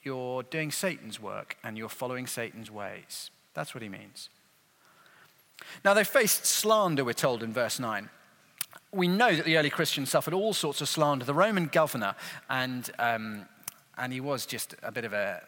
You're 0.02 0.42
doing 0.42 0.70
Satan's 0.70 1.20
work 1.20 1.56
and 1.62 1.76
you're 1.76 1.88
following 1.88 2.26
Satan's 2.26 2.70
ways. 2.70 3.30
That's 3.52 3.74
what 3.74 3.82
he 3.82 3.88
means. 3.88 4.30
Now, 5.84 5.94
they 5.94 6.04
faced 6.04 6.46
slander, 6.46 7.04
we're 7.04 7.12
told 7.12 7.42
in 7.42 7.52
verse 7.52 7.78
9. 7.78 8.08
We 8.92 9.08
know 9.08 9.34
that 9.34 9.44
the 9.44 9.56
early 9.56 9.70
Christians 9.70 10.10
suffered 10.10 10.34
all 10.34 10.52
sorts 10.52 10.80
of 10.80 10.88
slander. 10.88 11.24
The 11.24 11.34
Roman 11.34 11.66
governor, 11.66 12.14
and, 12.48 12.90
um, 12.98 13.46
and 13.96 14.12
he 14.12 14.20
was 14.20 14.46
just 14.46 14.74
a 14.82 14.92
bit 14.92 15.04
of 15.04 15.12
a 15.12 15.42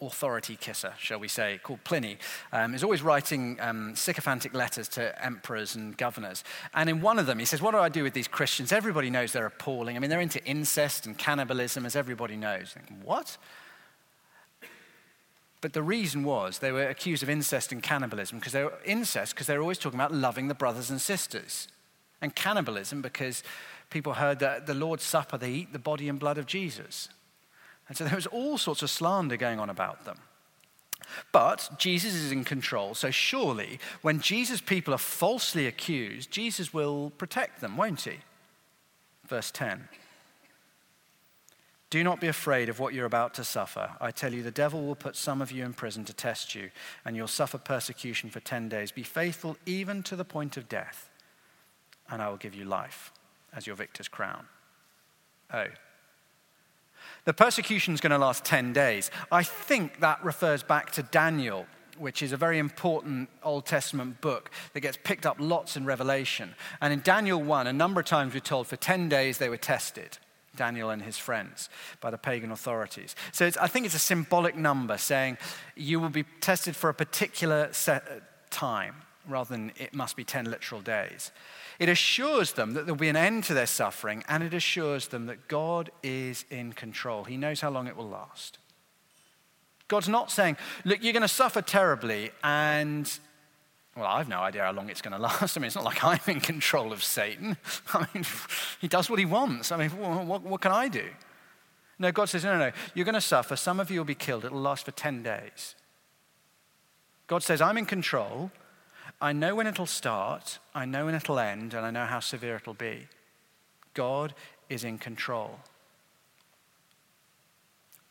authority 0.00 0.56
kisser, 0.56 0.94
shall 0.98 1.18
we 1.18 1.28
say, 1.28 1.60
called 1.62 1.82
Pliny, 1.84 2.18
um, 2.52 2.74
is 2.74 2.84
always 2.84 3.02
writing 3.02 3.58
um, 3.60 3.94
sycophantic 3.96 4.54
letters 4.54 4.88
to 4.88 5.24
emperors 5.24 5.74
and 5.74 5.96
governors. 5.96 6.44
And 6.74 6.88
in 6.88 7.00
one 7.00 7.18
of 7.18 7.26
them, 7.26 7.38
he 7.38 7.44
says, 7.44 7.60
What 7.60 7.72
do 7.72 7.78
I 7.78 7.88
do 7.88 8.02
with 8.02 8.14
these 8.14 8.28
Christians? 8.28 8.72
Everybody 8.72 9.10
knows 9.10 9.32
they're 9.32 9.46
appalling. 9.46 9.96
I 9.96 10.00
mean, 10.00 10.10
they're 10.10 10.20
into 10.20 10.44
incest 10.44 11.06
and 11.06 11.16
cannibalism, 11.16 11.86
as 11.86 11.96
everybody 11.96 12.36
knows. 12.36 12.72
Think, 12.72 12.86
what? 13.02 13.36
But 15.60 15.72
the 15.72 15.82
reason 15.82 16.22
was 16.22 16.58
they 16.58 16.72
were 16.72 16.88
accused 16.88 17.22
of 17.22 17.30
incest 17.30 17.72
and 17.72 17.82
cannibalism 17.82 18.38
because 18.38 18.52
they 18.52 18.64
were 18.64 18.78
incest 18.84 19.34
because 19.34 19.48
they 19.48 19.56
were 19.56 19.62
always 19.62 19.78
talking 19.78 19.98
about 19.98 20.12
loving 20.12 20.48
the 20.48 20.54
brothers 20.54 20.90
and 20.90 21.00
sisters, 21.00 21.68
and 22.20 22.34
cannibalism 22.34 23.02
because 23.02 23.42
people 23.90 24.14
heard 24.14 24.38
that 24.38 24.66
the 24.66 24.74
Lord's 24.74 25.02
Supper 25.02 25.38
they 25.38 25.50
eat 25.50 25.72
the 25.72 25.78
body 25.78 26.08
and 26.08 26.18
blood 26.18 26.38
of 26.38 26.46
Jesus. 26.46 27.08
And 27.88 27.96
so 27.96 28.04
there 28.04 28.14
was 28.14 28.26
all 28.26 28.58
sorts 28.58 28.82
of 28.82 28.90
slander 28.90 29.36
going 29.36 29.58
on 29.58 29.70
about 29.70 30.04
them. 30.04 30.18
But 31.32 31.70
Jesus 31.78 32.14
is 32.14 32.32
in 32.32 32.44
control, 32.44 32.94
so 32.94 33.10
surely 33.10 33.78
when 34.02 34.20
Jesus' 34.20 34.60
people 34.60 34.92
are 34.92 34.98
falsely 34.98 35.66
accused, 35.66 36.30
Jesus 36.30 36.74
will 36.74 37.10
protect 37.16 37.60
them, 37.60 37.76
won't 37.76 38.02
he? 38.02 38.18
Verse 39.26 39.50
10. 39.50 39.88
Do 41.90 42.04
not 42.04 42.20
be 42.20 42.28
afraid 42.28 42.68
of 42.68 42.78
what 42.78 42.92
you're 42.92 43.06
about 43.06 43.32
to 43.34 43.44
suffer. 43.44 43.92
I 43.98 44.10
tell 44.10 44.34
you, 44.34 44.42
the 44.42 44.50
devil 44.50 44.84
will 44.84 44.94
put 44.94 45.16
some 45.16 45.40
of 45.40 45.50
you 45.50 45.64
in 45.64 45.72
prison 45.72 46.04
to 46.04 46.12
test 46.12 46.54
you, 46.54 46.70
and 47.04 47.16
you'll 47.16 47.26
suffer 47.28 47.56
persecution 47.56 48.28
for 48.28 48.40
10 48.40 48.68
days. 48.68 48.92
Be 48.92 49.02
faithful 49.02 49.56
even 49.64 50.02
to 50.02 50.14
the 50.14 50.24
point 50.24 50.58
of 50.58 50.68
death, 50.68 51.08
and 52.10 52.20
I 52.20 52.28
will 52.28 52.36
give 52.36 52.54
you 52.54 52.66
life 52.66 53.10
as 53.54 53.66
your 53.66 53.76
victor's 53.76 54.08
crown. 54.08 54.44
Oh, 55.52 55.68
the 57.28 57.34
persecution 57.34 57.92
is 57.92 58.00
going 58.00 58.10
to 58.10 58.16
last 58.16 58.42
10 58.46 58.72
days. 58.72 59.10
I 59.30 59.42
think 59.42 60.00
that 60.00 60.24
refers 60.24 60.62
back 60.62 60.92
to 60.92 61.02
Daniel, 61.02 61.66
which 61.98 62.22
is 62.22 62.32
a 62.32 62.38
very 62.38 62.58
important 62.58 63.28
Old 63.42 63.66
Testament 63.66 64.22
book 64.22 64.50
that 64.72 64.80
gets 64.80 64.96
picked 65.04 65.26
up 65.26 65.36
lots 65.38 65.76
in 65.76 65.84
Revelation. 65.84 66.54
And 66.80 66.90
in 66.90 67.02
Daniel 67.02 67.38
1, 67.38 67.66
a 67.66 67.72
number 67.74 68.00
of 68.00 68.06
times 68.06 68.32
we're 68.32 68.40
told 68.40 68.66
for 68.66 68.76
10 68.76 69.10
days 69.10 69.36
they 69.36 69.50
were 69.50 69.58
tested. 69.58 70.16
Daniel 70.56 70.88
and 70.88 71.02
his 71.02 71.18
friends 71.18 71.68
by 72.00 72.10
the 72.10 72.16
pagan 72.16 72.50
authorities. 72.50 73.14
So 73.32 73.50
I 73.60 73.68
think 73.68 73.84
it's 73.84 73.94
a 73.94 73.98
symbolic 73.98 74.56
number 74.56 74.96
saying 74.96 75.36
you 75.76 76.00
will 76.00 76.08
be 76.08 76.24
tested 76.40 76.76
for 76.76 76.88
a 76.88 76.94
particular 76.94 77.68
set, 77.72 78.08
uh, 78.08 78.20
time 78.48 78.94
rather 79.28 79.50
than 79.50 79.72
it 79.76 79.92
must 79.92 80.16
be 80.16 80.24
10 80.24 80.50
literal 80.50 80.80
days. 80.80 81.30
It 81.78 81.88
assures 81.88 82.52
them 82.52 82.74
that 82.74 82.86
there'll 82.86 82.96
be 82.96 83.08
an 83.08 83.16
end 83.16 83.44
to 83.44 83.54
their 83.54 83.66
suffering, 83.66 84.24
and 84.28 84.42
it 84.42 84.52
assures 84.52 85.08
them 85.08 85.26
that 85.26 85.46
God 85.46 85.90
is 86.02 86.44
in 86.50 86.72
control. 86.72 87.24
He 87.24 87.36
knows 87.36 87.60
how 87.60 87.70
long 87.70 87.86
it 87.86 87.96
will 87.96 88.08
last. 88.08 88.58
God's 89.86 90.08
not 90.08 90.30
saying, 90.30 90.56
look, 90.84 91.02
you're 91.02 91.12
going 91.12 91.22
to 91.22 91.28
suffer 91.28 91.62
terribly, 91.62 92.30
and, 92.42 93.10
well, 93.96 94.06
I've 94.06 94.28
no 94.28 94.40
idea 94.40 94.64
how 94.64 94.72
long 94.72 94.90
it's 94.90 95.00
going 95.00 95.12
to 95.16 95.22
last. 95.22 95.56
I 95.56 95.60
mean, 95.60 95.68
it's 95.68 95.76
not 95.76 95.84
like 95.84 96.02
I'm 96.04 96.20
in 96.26 96.40
control 96.40 96.92
of 96.92 97.04
Satan. 97.04 97.56
I 97.94 98.06
mean, 98.12 98.24
he 98.80 98.88
does 98.88 99.08
what 99.08 99.20
he 99.20 99.24
wants. 99.24 99.70
I 99.70 99.76
mean, 99.76 99.90
what, 99.90 100.42
what 100.42 100.60
can 100.60 100.72
I 100.72 100.88
do? 100.88 101.06
No, 102.00 102.12
God 102.12 102.28
says, 102.28 102.44
no, 102.44 102.52
no, 102.52 102.66
no. 102.66 102.72
You're 102.94 103.04
going 103.04 103.14
to 103.14 103.20
suffer. 103.20 103.56
Some 103.56 103.80
of 103.80 103.90
you 103.90 104.00
will 104.00 104.04
be 104.04 104.14
killed. 104.14 104.44
It'll 104.44 104.60
last 104.60 104.84
for 104.84 104.92
10 104.92 105.22
days. 105.22 105.74
God 107.26 107.42
says, 107.42 107.60
I'm 107.60 107.76
in 107.76 107.86
control. 107.86 108.50
I 109.20 109.32
know 109.32 109.54
when 109.54 109.66
it'll 109.66 109.86
start, 109.86 110.58
I 110.74 110.84
know 110.84 111.06
when 111.06 111.14
it'll 111.14 111.38
end, 111.38 111.74
and 111.74 111.84
I 111.84 111.90
know 111.90 112.06
how 112.06 112.20
severe 112.20 112.56
it'll 112.56 112.74
be. 112.74 113.08
God 113.94 114.34
is 114.68 114.84
in 114.84 114.98
control. 114.98 115.58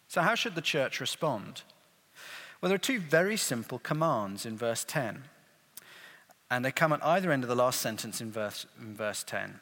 So, 0.10 0.22
how 0.22 0.36
should 0.36 0.56
the 0.56 0.62
church 0.62 1.00
respond? 1.00 1.64
Well, 2.60 2.70
there 2.70 2.76
are 2.76 2.80
two 2.80 3.00
very 3.00 3.38
simple 3.38 3.80
commands 3.80 4.46
in 4.46 4.58
verse 4.58 4.84
10. 4.84 5.24
And 6.50 6.64
they 6.64 6.72
come 6.72 6.94
at 6.94 7.06
either 7.06 7.32
end 7.32 7.44
of 7.44 7.50
the 7.50 7.56
last 7.56 7.82
sentence 7.82 8.22
in 8.22 8.32
verse, 8.32 8.66
in 8.80 8.96
verse 8.96 9.24
10. 9.24 9.60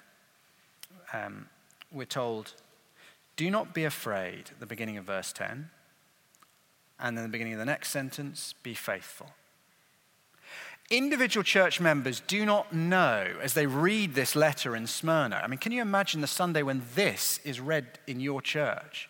Um, 1.13 1.49
we're 1.91 2.05
told, 2.05 2.53
Do 3.35 3.49
not 3.49 3.73
be 3.73 3.83
afraid, 3.83 4.51
at 4.51 4.59
the 4.59 4.65
beginning 4.65 4.97
of 4.97 5.05
verse 5.05 5.33
10. 5.33 5.69
And 6.99 7.17
then 7.17 7.23
the 7.23 7.29
beginning 7.29 7.53
of 7.53 7.59
the 7.59 7.65
next 7.65 7.89
sentence, 7.89 8.53
be 8.63 8.73
faithful. 8.73 9.31
Individual 10.91 11.43
church 11.43 11.79
members 11.79 12.21
do 12.27 12.45
not 12.45 12.71
know 12.71 13.35
as 13.41 13.55
they 13.55 13.65
read 13.65 14.13
this 14.13 14.35
letter 14.35 14.75
in 14.75 14.85
Smyrna. 14.85 15.41
I 15.43 15.47
mean, 15.47 15.57
can 15.57 15.71
you 15.71 15.81
imagine 15.81 16.21
the 16.21 16.27
Sunday 16.27 16.61
when 16.61 16.83
this 16.93 17.39
is 17.43 17.59
read 17.59 17.97
in 18.05 18.19
your 18.19 18.39
church? 18.39 19.09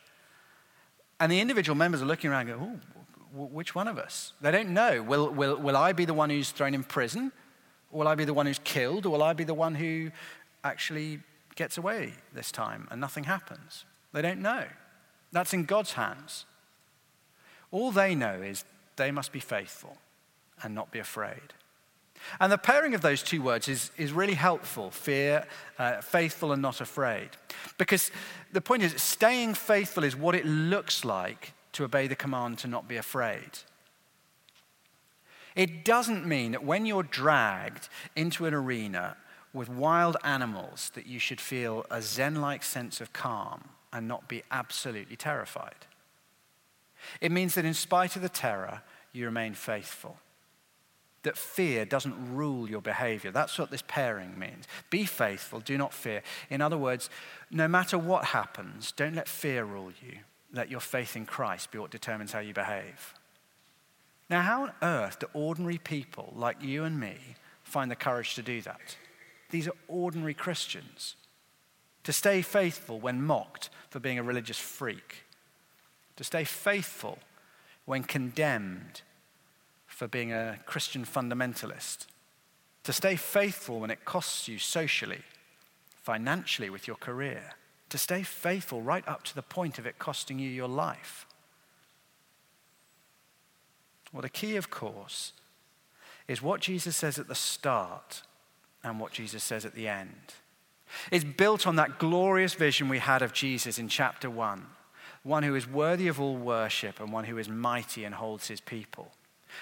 And 1.20 1.30
the 1.30 1.42
individual 1.42 1.76
members 1.76 2.02
are 2.02 2.06
looking 2.06 2.30
around 2.30 2.50
and 2.50 2.60
go, 2.60 2.66
oh, 2.66 3.46
which 3.48 3.76
one 3.76 3.90
of 3.90 3.98
us? 3.98 4.32
They 4.40 4.52
don't 4.52 4.70
know. 4.70 5.04
Will, 5.04 5.30
will, 5.30 5.58
will 5.58 5.76
I 5.76 5.92
be 5.92 6.06
the 6.06 6.14
one 6.14 6.30
who's 6.30 6.52
thrown 6.52 6.74
in 6.74 6.84
prison? 6.84 7.34
Will 7.92 8.08
I 8.08 8.16
be 8.16 8.24
the 8.24 8.34
one 8.34 8.46
who's 8.46 8.60
killed? 8.60 9.06
Or 9.06 9.10
will 9.10 9.24
I 9.24 9.34
be 9.34 9.44
the 9.44 9.54
one 9.54 9.76
who 9.76 10.12
actually 10.64 11.20
gets 11.56 11.78
away 11.78 12.14
this 12.34 12.54
time 12.54 12.88
and 12.90 13.02
nothing 13.02 13.26
happens? 13.26 13.84
They 14.14 14.22
don't 14.22 14.42
know. 14.42 14.64
That's 15.34 15.54
in 15.54 15.66
God's 15.66 15.94
hands. 15.94 16.46
All 17.70 17.92
they 17.92 18.16
know 18.16 18.42
is 18.42 18.64
they 18.96 19.12
must 19.12 19.34
be 19.34 19.42
faithful 19.42 19.98
and 20.64 20.74
not 20.74 20.92
be 20.92 21.00
afraid. 21.00 21.54
And 22.40 22.52
the 22.52 22.58
pairing 22.58 22.94
of 22.94 23.02
those 23.02 23.24
two 23.24 23.42
words 23.42 23.68
is, 23.68 23.92
is 23.98 24.12
really 24.12 24.34
helpful 24.34 24.92
fear, 24.92 25.46
uh, 25.78 26.02
faithful, 26.02 26.52
and 26.52 26.62
not 26.62 26.82
afraid. 26.82 27.30
Because 27.78 28.12
the 28.52 28.62
point 28.62 28.84
is, 28.84 29.02
staying 29.02 29.54
faithful 29.54 30.04
is 30.04 30.16
what 30.16 30.36
it 30.36 30.46
looks 30.46 31.06
like 31.06 31.54
to 31.74 31.84
obey 31.84 32.08
the 32.08 32.16
command 32.16 32.58
to 32.60 32.68
not 32.68 32.88
be 32.88 32.98
afraid. 32.98 33.50
It 35.56 35.86
doesn't 35.86 36.26
mean 36.26 36.52
that 36.52 36.66
when 36.66 36.86
you're 36.86 37.04
dragged 37.04 37.88
into 38.16 38.46
an 38.46 38.54
arena 38.54 39.16
with 39.54 39.70
wild 39.70 40.18
animals, 40.24 40.92
that 40.96 41.06
you 41.06 41.18
should 41.20 41.40
feel 41.40 41.86
a 41.90 42.02
Zen 42.02 42.42
like 42.42 42.64
sense 42.64 43.00
of 43.00 43.14
calm 43.14 43.70
and 43.94 44.08
not 44.08 44.28
be 44.28 44.44
absolutely 44.52 45.16
terrified. 45.16 45.86
It 47.22 47.32
means 47.32 47.56
that 47.56 47.64
in 47.64 47.74
spite 47.74 48.18
of 48.18 48.22
the 48.22 48.30
terror, 48.30 48.82
you 49.14 49.26
remain 49.26 49.54
faithful 49.54 50.18
that 51.26 51.38
fear 51.38 51.86
doesn't 51.86 52.34
rule 52.34 52.70
your 52.70 52.82
behavior. 52.82 53.30
That's 53.30 53.60
what 53.60 53.70
this 53.70 53.84
pairing 53.88 54.40
means. 54.40 54.66
Be 54.90 55.06
faithful, 55.06 55.60
do 55.60 55.78
not 55.78 55.94
fear. 55.94 56.24
In 56.50 56.62
other 56.62 56.78
words, 56.78 57.10
no 57.52 57.68
matter 57.68 57.98
what 57.98 58.26
happens, 58.26 58.92
don't 58.92 59.16
let 59.16 59.28
fear 59.28 59.64
rule 59.64 59.92
you. 60.02 60.20
Let 60.52 60.72
your 60.72 60.80
faith 60.80 61.16
in 61.16 61.26
Christ 61.26 61.72
be 61.72 61.78
what 61.78 61.92
determines 61.92 62.32
how 62.32 62.40
you 62.40 62.54
behave. 62.54 63.14
Now, 64.30 64.42
how 64.42 64.64
on 64.64 64.72
earth 64.82 65.20
do 65.20 65.28
ordinary 65.34 65.78
people 65.78 66.34
like 66.36 66.64
you 66.64 66.84
and 66.84 67.00
me 67.00 67.18
find 67.64 67.92
the 67.92 67.96
courage 67.96 68.34
to 68.36 68.42
do 68.42 68.62
that? 68.62 68.98
These 69.52 69.68
are 69.68 69.76
ordinary 69.88 70.34
Christians. 70.34 71.16
to 72.06 72.14
stay 72.14 72.44
faithful 72.44 73.00
when 73.00 73.22
mocked 73.22 73.70
for 73.90 74.00
being 74.00 74.20
a 74.20 74.24
religious 74.24 74.60
freak, 74.60 75.26
to 76.16 76.24
stay 76.24 76.44
faithful 76.44 77.18
when 77.86 78.04
condemned 78.04 79.02
for 79.96 80.10
being 80.10 80.34
a 80.34 80.60
Christian 80.66 81.06
fundamentalist, 81.06 82.08
to 82.84 82.92
stay 82.92 83.16
faithful 83.16 83.80
when 83.80 83.90
it 83.90 84.04
costs 84.04 84.46
you 84.46 84.60
socially, 84.60 85.22
financially, 86.04 86.70
with 86.70 86.86
your 86.86 86.98
career, 86.98 87.54
to 87.88 87.98
stay 87.98 88.22
faithful 88.22 88.82
right 88.82 89.08
up 89.08 89.24
to 89.24 89.34
the 89.34 89.42
point 89.42 89.80
of 89.80 89.86
it 89.86 89.98
costing 89.98 90.38
you 90.38 90.50
your 90.50 90.68
life. 90.68 91.26
Well, 94.12 94.22
the 94.22 94.28
key, 94.28 94.58
of 94.58 94.70
course, 94.70 95.32
is 96.28 96.42
what 96.42 96.60
Jesus 96.60 96.98
says 96.98 97.18
at 97.18 97.30
the 97.30 97.34
start 97.34 98.22
and 98.84 99.00
what 99.00 99.14
Jesus 99.14 99.46
says 99.46 99.64
at 99.64 99.76
the 99.76 99.88
end. 99.88 100.34
It's 101.10 101.24
built 101.24 101.66
on 101.66 101.78
that 101.78 102.00
glorious 102.00 102.54
vision 102.54 102.90
we 102.90 103.00
had 103.00 103.22
of 103.22 103.32
Jesus 103.32 103.80
in 103.80 103.88
chapter 103.88 104.30
1 104.30 104.66
one 105.24 105.42
who 105.42 105.56
is 105.56 105.68
worthy 105.68 106.08
of 106.08 106.22
all 106.22 106.36
worship 106.36 107.00
and 107.00 107.12
one 107.12 107.24
who 107.24 107.40
is 107.40 107.50
mighty 107.50 108.04
and 108.04 108.14
holds 108.14 108.48
his 108.48 108.62
people. 108.62 109.12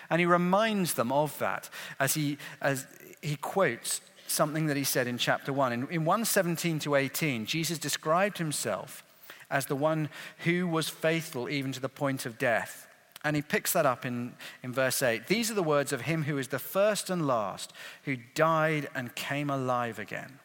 And 0.10 0.20
he 0.20 0.26
reminds 0.26 0.94
them 0.94 1.12
of 1.12 1.38
that 1.40 1.70
as 2.00 2.14
he, 2.14 2.38
as 2.62 2.88
he 3.22 3.36
quotes 3.36 4.02
something 4.28 4.66
that 4.68 4.78
he 4.78 4.84
said 4.84 5.08
in 5.08 5.18
chapter 5.18 5.54
1. 5.54 5.74
In, 5.74 5.80
in 5.90 6.06
117 6.06 6.80
to 6.80 6.96
18, 6.96 7.46
Jesus 7.46 7.78
described 7.78 8.38
himself 8.38 9.04
as 9.50 9.68
the 9.68 9.76
one 9.76 10.10
who 10.40 10.68
was 10.68 10.90
faithful 10.90 11.50
even 11.50 11.72
to 11.72 11.80
the 11.80 11.90
point 11.90 12.26
of 12.26 12.38
death. 12.38 12.88
And 13.24 13.36
he 13.36 13.42
picks 13.42 13.72
that 13.74 13.86
up 13.86 14.06
in, 14.06 14.34
in 14.64 14.74
verse 14.74 15.02
8. 15.02 15.28
These 15.28 15.50
are 15.50 15.54
the 15.54 15.64
words 15.64 15.94
of 15.94 16.02
him 16.02 16.24
who 16.24 16.38
is 16.38 16.50
the 16.50 16.60
first 16.60 17.10
and 17.10 17.26
last, 17.26 17.72
who 18.04 18.18
died 18.36 18.90
and 18.94 19.16
came 19.16 19.50
alive 19.50 20.00
again. 20.00 20.40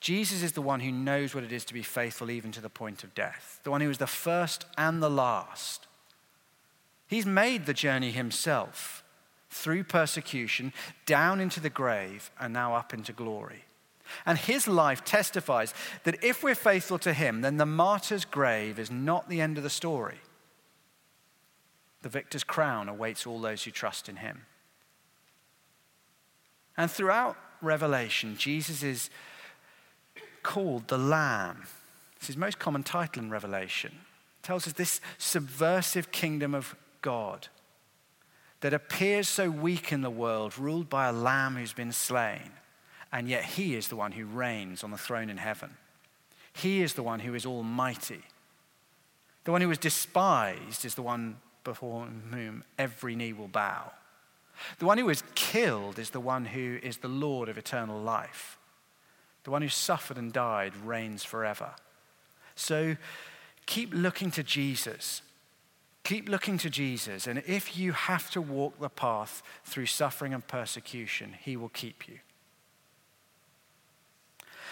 Jesus 0.00 0.42
is 0.42 0.52
the 0.52 0.62
one 0.62 0.80
who 0.80 0.90
knows 0.90 1.32
what 1.32 1.44
it 1.44 1.52
is 1.52 1.64
to 1.66 1.74
be 1.74 1.82
faithful 1.82 2.28
even 2.28 2.50
to 2.52 2.60
the 2.60 2.68
point 2.68 3.04
of 3.04 3.14
death, 3.14 3.60
the 3.62 3.70
one 3.70 3.80
who 3.80 3.90
is 3.90 3.98
the 3.98 4.06
first 4.08 4.64
and 4.76 5.00
the 5.00 5.10
last. 5.10 5.86
He's 7.12 7.26
made 7.26 7.66
the 7.66 7.74
journey 7.74 8.10
himself 8.10 9.04
through 9.50 9.84
persecution 9.84 10.72
down 11.04 11.40
into 11.40 11.60
the 11.60 11.68
grave 11.68 12.30
and 12.40 12.54
now 12.54 12.74
up 12.74 12.94
into 12.94 13.12
glory. 13.12 13.66
And 14.24 14.38
his 14.38 14.66
life 14.66 15.04
testifies 15.04 15.74
that 16.04 16.24
if 16.24 16.42
we're 16.42 16.54
faithful 16.54 16.98
to 17.00 17.12
him, 17.12 17.42
then 17.42 17.58
the 17.58 17.66
martyr's 17.66 18.24
grave 18.24 18.78
is 18.78 18.90
not 18.90 19.28
the 19.28 19.42
end 19.42 19.58
of 19.58 19.62
the 19.62 19.68
story. 19.68 20.20
The 22.00 22.08
victor's 22.08 22.44
crown 22.44 22.88
awaits 22.88 23.26
all 23.26 23.42
those 23.42 23.62
who 23.64 23.72
trust 23.72 24.08
in 24.08 24.16
him. 24.16 24.46
And 26.78 26.90
throughout 26.90 27.36
Revelation, 27.60 28.38
Jesus 28.38 28.82
is 28.82 29.10
called 30.42 30.88
the 30.88 30.96
Lamb. 30.96 31.64
It's 32.16 32.28
his 32.28 32.38
most 32.38 32.58
common 32.58 32.82
title 32.82 33.22
in 33.22 33.28
Revelation. 33.28 33.92
It 33.92 34.46
tells 34.46 34.66
us 34.66 34.72
this 34.72 35.02
subversive 35.18 36.10
kingdom 36.10 36.54
of 36.54 36.74
God 37.02 37.48
that 38.60 38.72
appears 38.72 39.28
so 39.28 39.50
weak 39.50 39.92
in 39.92 40.02
the 40.02 40.10
world, 40.10 40.56
ruled 40.56 40.88
by 40.88 41.08
a 41.08 41.12
lamb 41.12 41.56
who's 41.56 41.72
been 41.72 41.92
slain, 41.92 42.52
and 43.12 43.28
yet 43.28 43.44
he 43.44 43.74
is 43.74 43.88
the 43.88 43.96
one 43.96 44.12
who 44.12 44.24
reigns 44.24 44.82
on 44.82 44.90
the 44.90 44.96
throne 44.96 45.28
in 45.28 45.36
heaven. 45.36 45.76
He 46.52 46.82
is 46.82 46.94
the 46.94 47.02
one 47.02 47.20
who 47.20 47.34
is 47.34 47.44
almighty. 47.44 48.22
The 49.44 49.52
one 49.52 49.60
who 49.60 49.70
is 49.70 49.78
despised 49.78 50.84
is 50.84 50.94
the 50.94 51.02
one 51.02 51.38
before 51.64 52.06
whom 52.30 52.64
every 52.78 53.16
knee 53.16 53.32
will 53.32 53.48
bow. 53.48 53.92
The 54.78 54.86
one 54.86 54.98
who 54.98 55.08
is 55.08 55.24
killed 55.34 55.98
is 55.98 56.10
the 56.10 56.20
one 56.20 56.44
who 56.44 56.78
is 56.82 56.98
the 56.98 57.08
Lord 57.08 57.48
of 57.48 57.58
eternal 57.58 58.00
life. 58.00 58.58
The 59.44 59.50
one 59.50 59.62
who 59.62 59.68
suffered 59.68 60.18
and 60.18 60.32
died 60.32 60.76
reigns 60.76 61.24
forever. 61.24 61.70
So 62.54 62.96
keep 63.66 63.92
looking 63.92 64.30
to 64.32 64.42
Jesus. 64.42 65.22
Keep 66.04 66.28
looking 66.28 66.58
to 66.58 66.70
Jesus. 66.70 67.26
And 67.26 67.42
if 67.46 67.76
you 67.76 67.92
have 67.92 68.30
to 68.32 68.40
walk 68.40 68.80
the 68.80 68.88
path 68.88 69.42
through 69.64 69.86
suffering 69.86 70.34
and 70.34 70.46
persecution, 70.46 71.36
he 71.40 71.56
will 71.56 71.68
keep 71.68 72.08
you. 72.08 72.18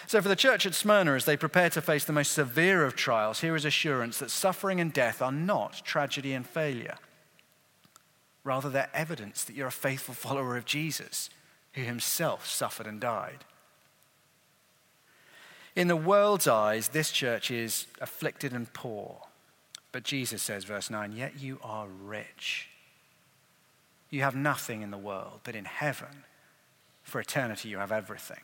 So, 0.07 0.20
for 0.20 0.28
the 0.28 0.37
church 0.37 0.66
at 0.66 0.74
Smyrna, 0.74 1.14
as 1.14 1.24
they 1.24 1.37
prepare 1.37 1.70
to 1.70 1.81
face 1.81 2.04
the 2.04 2.12
most 2.12 2.33
severe 2.33 2.85
of 2.85 2.96
trials, 2.96 3.42
here 3.42 3.54
is 3.54 3.64
assurance 3.64 4.18
that 4.18 4.31
suffering 4.31 4.81
and 4.81 4.92
death 4.92 5.22
are 5.22 5.31
not 5.31 5.85
tragedy 5.85 6.33
and 6.33 6.46
failure. 6.46 6.96
Rather, 8.42 8.70
they're 8.70 8.90
evidence 8.94 9.44
that 9.44 9.54
you're 9.54 9.68
a 9.68 9.72
faithful 9.72 10.14
follower 10.14 10.57
of 10.57 10.64
Jesus, 10.64 11.31
who 11.74 11.83
himself 11.83 12.46
suffered 12.46 12.87
and 12.87 13.00
died. 13.00 13.44
In 15.76 15.87
the 15.87 15.96
world's 15.96 16.48
eyes, 16.48 16.88
this 16.88 17.12
church 17.12 17.50
is 17.50 17.87
afflicted 18.00 18.52
and 18.52 18.72
poor. 18.72 19.20
But 19.92 20.05
Jesus 20.05 20.42
says, 20.42 20.64
verse 20.64 20.90
9, 20.90 21.12
yet 21.12 21.40
you 21.40 21.59
are 21.62 21.87
rich. 21.88 22.68
You 24.09 24.22
have 24.22 24.35
nothing 24.35 24.83
in 24.83 24.90
the 24.90 24.98
world, 24.98 25.40
but 25.44 25.55
in 25.55 25.64
heaven, 25.64 26.24
for 27.03 27.20
eternity, 27.20 27.68
you 27.68 27.79
have 27.79 27.92
everything. 27.92 28.40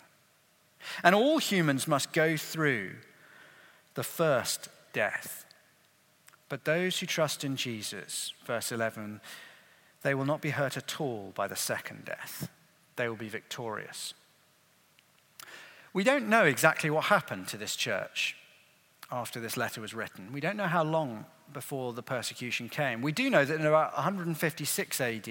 And 1.03 1.15
all 1.15 1.39
humans 1.39 1.89
must 1.89 2.13
go 2.13 2.37
through 2.37 2.93
the 3.95 4.03
first 4.03 4.69
death. 4.93 5.45
But 6.49 6.65
those 6.65 6.99
who 6.99 7.07
trust 7.07 7.45
in 7.45 7.57
Jesus, 7.57 8.33
verse 8.45 8.71
11, 8.71 9.21
they 10.03 10.15
will 10.15 10.25
not 10.25 10.41
be 10.41 10.51
hurt 10.51 10.77
at 10.77 11.01
all 11.01 11.33
by 11.35 11.49
the 11.49 11.57
second 11.57 12.05
death. 12.05 12.49
They 12.97 13.09
will 13.09 13.17
be 13.17 13.29
victorious. 13.29 14.15
We 15.93 16.05
don't 16.05 16.29
know 16.29 16.45
exactly 16.45 16.91
what 16.91 17.05
happened 17.07 17.49
to 17.49 17.57
this 17.57 17.75
church 17.75 18.37
after 19.11 19.41
this 19.41 19.57
letter 19.57 19.81
was 19.81 19.95
written. 19.95 20.33
We 20.33 20.41
don't 20.41 20.57
know 20.57 20.67
how 20.67 20.85
long 20.85 21.25
before 21.53 21.93
the 21.93 22.03
persecution 22.03 22.69
came. 22.69 23.03
We 23.03 23.13
do 23.13 23.31
know 23.31 23.45
that 23.45 23.61
in 23.61 23.67
about 23.67 23.95
156 23.95 25.01
AD, 25.01 25.31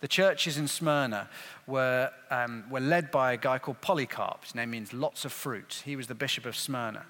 the 0.00 0.08
churches 0.08 0.58
in 0.58 0.66
Smyrna 0.66 1.28
were, 1.66 2.10
um, 2.30 2.64
were 2.70 2.80
led 2.80 3.10
by 3.10 3.32
a 3.32 3.36
guy 3.36 3.58
called 3.58 3.80
Polycarp. 3.80 4.44
His 4.44 4.54
name 4.54 4.70
means 4.70 4.92
lots 4.92 5.24
of 5.24 5.32
fruit. 5.32 5.82
He 5.84 5.94
was 5.96 6.08
the 6.08 6.14
bishop 6.14 6.44
of 6.44 6.56
Smyrna. 6.56 7.06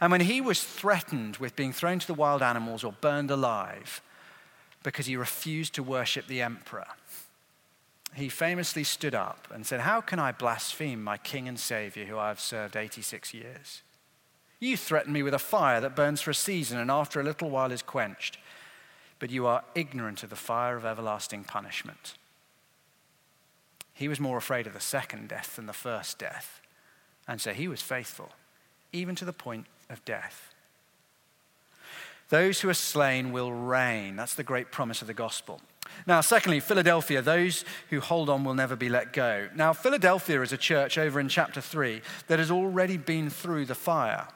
And 0.00 0.12
when 0.12 0.20
he 0.20 0.40
was 0.40 0.62
threatened 0.62 1.38
with 1.38 1.56
being 1.56 1.72
thrown 1.72 1.98
to 1.98 2.06
the 2.06 2.14
wild 2.14 2.42
animals 2.42 2.84
or 2.84 2.92
burned 2.92 3.30
alive 3.30 4.00
because 4.82 5.06
he 5.06 5.16
refused 5.16 5.74
to 5.74 5.82
worship 5.82 6.26
the 6.26 6.42
emperor, 6.42 6.86
he 8.14 8.28
famously 8.28 8.84
stood 8.84 9.14
up 9.14 9.48
and 9.52 9.66
said, 9.66 9.80
How 9.80 10.00
can 10.00 10.18
I 10.18 10.32
blaspheme 10.32 11.02
my 11.02 11.16
King 11.16 11.48
and 11.48 11.58
Savior 11.58 12.04
who 12.04 12.16
I 12.16 12.28
have 12.28 12.40
served 12.40 12.76
86 12.76 13.34
years? 13.34 13.82
You 14.64 14.78
threaten 14.78 15.12
me 15.12 15.22
with 15.22 15.34
a 15.34 15.38
fire 15.38 15.78
that 15.82 15.94
burns 15.94 16.22
for 16.22 16.30
a 16.30 16.34
season 16.34 16.78
and 16.78 16.90
after 16.90 17.20
a 17.20 17.22
little 17.22 17.50
while 17.50 17.70
is 17.70 17.82
quenched, 17.82 18.38
but 19.18 19.30
you 19.30 19.46
are 19.46 19.62
ignorant 19.74 20.22
of 20.22 20.30
the 20.30 20.36
fire 20.36 20.74
of 20.74 20.86
everlasting 20.86 21.44
punishment. 21.44 22.14
He 23.92 24.08
was 24.08 24.18
more 24.18 24.38
afraid 24.38 24.66
of 24.66 24.72
the 24.72 24.80
second 24.80 25.28
death 25.28 25.56
than 25.56 25.66
the 25.66 25.74
first 25.74 26.18
death, 26.18 26.62
and 27.28 27.42
so 27.42 27.52
he 27.52 27.68
was 27.68 27.82
faithful, 27.82 28.30
even 28.90 29.14
to 29.16 29.26
the 29.26 29.34
point 29.34 29.66
of 29.90 30.02
death. 30.06 30.54
Those 32.30 32.62
who 32.62 32.70
are 32.70 32.74
slain 32.74 33.32
will 33.32 33.52
reign. 33.52 34.16
That's 34.16 34.34
the 34.34 34.42
great 34.42 34.72
promise 34.72 35.02
of 35.02 35.08
the 35.08 35.12
gospel. 35.12 35.60
Now, 36.06 36.22
secondly, 36.22 36.60
Philadelphia, 36.60 37.20
those 37.20 37.66
who 37.90 38.00
hold 38.00 38.30
on 38.30 38.44
will 38.44 38.54
never 38.54 38.76
be 38.76 38.88
let 38.88 39.12
go. 39.12 39.50
Now, 39.54 39.74
Philadelphia 39.74 40.40
is 40.40 40.54
a 40.54 40.56
church 40.56 40.96
over 40.96 41.20
in 41.20 41.28
chapter 41.28 41.60
3 41.60 42.00
that 42.28 42.38
has 42.38 42.50
already 42.50 42.96
been 42.96 43.28
through 43.28 43.66
the 43.66 43.74
fire. 43.74 44.26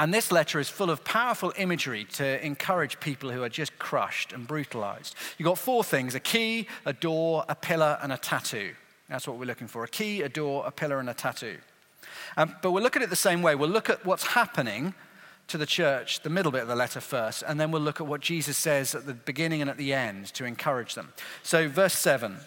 And 0.00 0.14
this 0.14 0.32
letter 0.32 0.58
is 0.58 0.70
full 0.70 0.88
of 0.88 1.04
powerful 1.04 1.52
imagery 1.58 2.04
to 2.14 2.42
encourage 2.42 2.98
people 3.00 3.30
who 3.30 3.42
are 3.42 3.50
just 3.50 3.78
crushed 3.78 4.32
and 4.32 4.46
brutalized. 4.46 5.14
You've 5.36 5.44
got 5.44 5.58
four 5.58 5.84
things 5.84 6.14
a 6.14 6.20
key, 6.20 6.68
a 6.86 6.94
door, 6.94 7.44
a 7.50 7.54
pillar, 7.54 7.98
and 8.00 8.10
a 8.10 8.16
tattoo. 8.16 8.72
That's 9.10 9.28
what 9.28 9.36
we're 9.36 9.44
looking 9.44 9.66
for 9.68 9.84
a 9.84 9.88
key, 9.88 10.22
a 10.22 10.28
door, 10.30 10.64
a 10.66 10.70
pillar, 10.70 11.00
and 11.00 11.10
a 11.10 11.12
tattoo. 11.12 11.58
Um, 12.38 12.56
but 12.62 12.70
we'll 12.70 12.82
look 12.82 12.96
at 12.96 13.02
it 13.02 13.10
the 13.10 13.14
same 13.14 13.42
way. 13.42 13.54
We'll 13.54 13.68
look 13.68 13.90
at 13.90 14.06
what's 14.06 14.28
happening 14.28 14.94
to 15.48 15.58
the 15.58 15.66
church, 15.66 16.20
the 16.20 16.30
middle 16.30 16.50
bit 16.50 16.62
of 16.62 16.68
the 16.68 16.76
letter 16.76 17.00
first, 17.00 17.42
and 17.46 17.60
then 17.60 17.70
we'll 17.70 17.82
look 17.82 18.00
at 18.00 18.06
what 18.06 18.22
Jesus 18.22 18.56
says 18.56 18.94
at 18.94 19.04
the 19.04 19.12
beginning 19.12 19.60
and 19.60 19.68
at 19.68 19.76
the 19.76 19.92
end 19.92 20.28
to 20.28 20.46
encourage 20.46 20.94
them. 20.94 21.12
So, 21.42 21.68
verse 21.68 21.92
7 21.92 22.38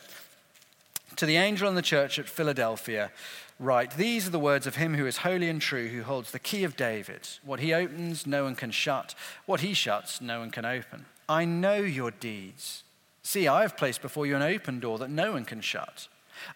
To 1.18 1.28
the 1.28 1.36
angel 1.36 1.70
in 1.70 1.76
the 1.76 1.84
church 1.84 2.18
at 2.18 2.28
Philadelphia, 2.28 3.12
write, 3.60 3.98
These 3.98 4.28
are 4.28 4.32
the 4.32 4.40
words 4.40 4.68
of 4.68 4.76
him 4.76 4.96
who 4.96 5.06
is 5.06 5.18
holy 5.18 5.50
and 5.50 5.62
true, 5.62 5.88
who 5.88 6.04
holds 6.04 6.32
the 6.32 6.40
key 6.40 6.64
of 6.64 6.76
David. 6.76 7.28
What 7.44 7.60
he 7.60 7.74
opens, 7.74 8.28
no 8.28 8.44
one 8.44 8.56
can 8.56 8.72
shut. 8.72 9.16
What 9.46 9.62
he 9.62 9.74
shuts, 9.74 10.22
no 10.22 10.40
one 10.40 10.52
can 10.52 10.66
open. 10.66 11.06
I 11.30 11.46
know 11.46 11.76
your 11.76 12.12
deeds. 12.12 12.84
See, 13.24 13.48
I 13.48 13.62
have 13.62 13.78
placed 13.78 14.02
before 14.02 14.26
you 14.26 14.36
an 14.36 14.42
open 14.42 14.80
door 14.80 14.98
that 15.00 15.10
no 15.10 15.32
one 15.32 15.46
can 15.46 15.62
shut. 15.62 16.08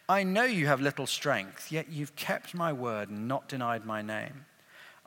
I 0.10 0.24
know 0.24 0.44
you 0.44 0.68
have 0.68 0.82
little 0.82 1.08
strength, 1.08 1.72
yet 1.72 1.90
you've 1.90 2.16
kept 2.16 2.54
my 2.54 2.74
word 2.74 3.10
and 3.10 3.28
not 3.28 3.48
denied 3.48 3.86
my 3.86 4.02
name. 4.02 4.46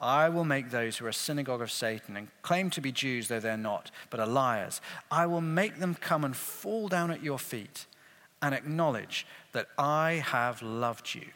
I 0.00 0.30
will 0.30 0.46
make 0.46 0.70
those 0.70 0.96
who 0.96 1.04
are 1.04 1.10
a 1.10 1.14
synagogue 1.14 1.60
of 1.60 1.70
Satan 1.70 2.16
and 2.16 2.28
claim 2.40 2.70
to 2.70 2.80
be 2.80 2.90
Jews, 2.90 3.28
though 3.28 3.40
they're 3.40 3.58
not, 3.58 3.90
but 4.08 4.18
are 4.18 4.26
liars. 4.26 4.80
I 5.10 5.26
will 5.26 5.42
make 5.42 5.78
them 5.78 5.94
come 5.94 6.24
and 6.24 6.34
fall 6.34 6.88
down 6.88 7.10
at 7.10 7.22
your 7.22 7.38
feet 7.38 7.84
and 8.40 8.54
acknowledge 8.54 9.26
that 9.52 9.68
I 9.76 10.22
have 10.26 10.62
loved 10.62 11.14
you. 11.14 11.26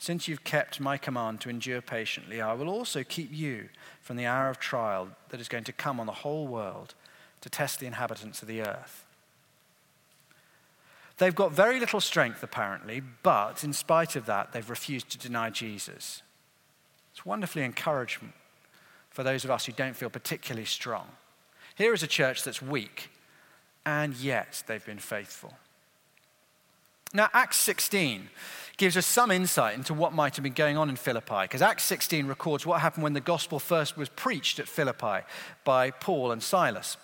Since 0.00 0.26
you've 0.26 0.44
kept 0.44 0.80
my 0.80 0.96
command 0.96 1.42
to 1.42 1.50
endure 1.50 1.82
patiently, 1.82 2.40
I 2.40 2.54
will 2.54 2.70
also 2.70 3.04
keep 3.04 3.28
you 3.30 3.68
from 4.00 4.16
the 4.16 4.24
hour 4.24 4.48
of 4.48 4.58
trial 4.58 5.10
that 5.28 5.42
is 5.42 5.48
going 5.48 5.64
to 5.64 5.74
come 5.74 6.00
on 6.00 6.06
the 6.06 6.12
whole 6.12 6.48
world 6.48 6.94
to 7.42 7.50
test 7.50 7.80
the 7.80 7.86
inhabitants 7.86 8.40
of 8.40 8.48
the 8.48 8.62
earth. 8.62 9.04
They've 11.18 11.34
got 11.34 11.52
very 11.52 11.78
little 11.78 12.00
strength, 12.00 12.42
apparently, 12.42 13.02
but 13.22 13.62
in 13.62 13.74
spite 13.74 14.16
of 14.16 14.24
that, 14.24 14.52
they've 14.52 14.70
refused 14.70 15.10
to 15.10 15.18
deny 15.18 15.50
Jesus. 15.50 16.22
It's 17.12 17.26
wonderfully 17.26 17.62
encouragement 17.62 18.32
for 19.10 19.22
those 19.22 19.44
of 19.44 19.50
us 19.50 19.66
who 19.66 19.72
don't 19.72 19.96
feel 19.96 20.08
particularly 20.08 20.64
strong. 20.64 21.08
Here 21.74 21.92
is 21.92 22.02
a 22.02 22.06
church 22.06 22.42
that's 22.42 22.62
weak, 22.62 23.10
and 23.84 24.16
yet 24.16 24.62
they've 24.66 24.84
been 24.84 24.98
faithful. 24.98 25.52
Now, 27.12 27.28
Acts 27.32 27.56
16 27.58 28.30
gives 28.76 28.96
us 28.96 29.04
some 29.04 29.30
insight 29.30 29.74
into 29.74 29.92
what 29.92 30.12
might 30.12 30.36
have 30.36 30.42
been 30.42 30.52
going 30.52 30.76
on 30.76 30.88
in 30.88 30.96
Philippi, 30.96 31.42
because 31.42 31.60
Acts 31.60 31.82
16 31.84 32.26
records 32.26 32.64
what 32.64 32.80
happened 32.80 33.02
when 33.02 33.14
the 33.14 33.20
gospel 33.20 33.58
first 33.58 33.96
was 33.96 34.08
preached 34.08 34.58
at 34.58 34.68
Philippi 34.68 35.26
by 35.64 35.90
Paul 35.90 36.30
and 36.30 36.42
Silas. 36.42 36.96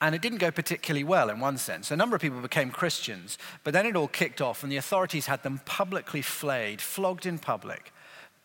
And 0.00 0.14
it 0.14 0.22
didn't 0.22 0.38
go 0.38 0.50
particularly 0.50 1.04
well 1.04 1.28
in 1.28 1.40
one 1.40 1.58
sense. 1.58 1.90
A 1.90 1.96
number 1.96 2.14
of 2.14 2.22
people 2.22 2.40
became 2.40 2.70
Christians, 2.70 3.36
but 3.64 3.72
then 3.72 3.84
it 3.84 3.96
all 3.96 4.08
kicked 4.08 4.40
off, 4.40 4.62
and 4.62 4.70
the 4.70 4.76
authorities 4.76 5.26
had 5.26 5.42
them 5.42 5.60
publicly 5.64 6.22
flayed, 6.22 6.80
flogged 6.80 7.26
in 7.26 7.38
public, 7.38 7.92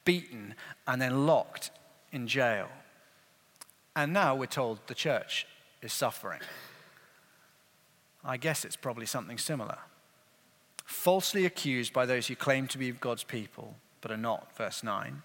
beaten, 0.03 0.55
and 0.87 1.01
then 1.01 1.27
locked 1.27 1.69
in 2.11 2.27
jail. 2.27 2.69
And 3.95 4.13
now 4.13 4.35
we're 4.35 4.47
told 4.47 4.79
the 4.87 4.95
church 4.95 5.45
is 5.81 5.93
suffering. 5.93 6.41
I 8.25 8.37
guess 8.37 8.65
it's 8.65 8.75
probably 8.75 9.05
something 9.05 9.37
similar 9.37 9.77
falsely 10.89 11.45
accused 11.45 11.93
by 11.93 12.05
those 12.05 12.27
who 12.27 12.35
claim 12.35 12.67
to 12.67 12.77
be 12.77 12.91
God's 12.91 13.23
people 13.23 13.75
but 14.01 14.11
are 14.11 14.17
not, 14.17 14.55
verse 14.55 14.83
9, 14.83 15.21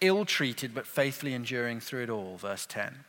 ill 0.00 0.24
treated 0.24 0.74
but 0.74 0.86
faithfully 0.86 1.32
enduring 1.32 1.80
through 1.80 2.02
it 2.02 2.10
all, 2.10 2.36
verse 2.36 2.66
10. 2.66 3.04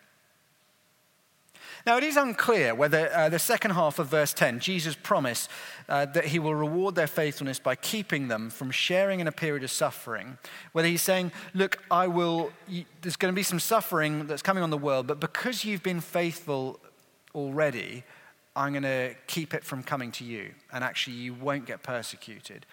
Now, 1.85 1.97
it 1.97 2.03
is 2.03 2.15
unclear 2.15 2.75
whether 2.75 3.11
uh, 3.13 3.29
the 3.29 3.39
second 3.39 3.71
half 3.71 3.97
of 3.97 4.07
verse 4.07 4.33
10, 4.33 4.59
Jesus' 4.59 4.95
promise 4.95 5.49
uh, 5.89 6.05
that 6.05 6.25
he 6.25 6.39
will 6.39 6.53
reward 6.53 6.95
their 6.95 7.07
faithfulness 7.07 7.59
by 7.59 7.75
keeping 7.75 8.27
them 8.27 8.49
from 8.49 8.71
sharing 8.71 9.19
in 9.19 9.27
a 9.27 9.31
period 9.31 9.63
of 9.63 9.71
suffering, 9.71 10.37
whether 10.73 10.87
he's 10.87 11.01
saying, 11.01 11.31
Look, 11.53 11.83
I 11.89 12.07
will, 12.07 12.51
there's 13.01 13.15
going 13.15 13.33
to 13.33 13.35
be 13.35 13.43
some 13.43 13.59
suffering 13.59 14.27
that's 14.27 14.43
coming 14.43 14.63
on 14.63 14.69
the 14.69 14.77
world, 14.77 15.07
but 15.07 15.19
because 15.19 15.65
you've 15.65 15.83
been 15.83 16.01
faithful 16.01 16.79
already, 17.33 18.03
I'm 18.61 18.73
going 18.73 18.83
to 18.83 19.15
keep 19.25 19.55
it 19.55 19.63
from 19.63 19.81
coming 19.81 20.11
to 20.13 20.23
you, 20.23 20.51
and 20.71 20.83
actually, 20.83 21.15
you 21.15 21.33
won't 21.33 21.65
get 21.65 21.81
persecuted. 21.81 22.67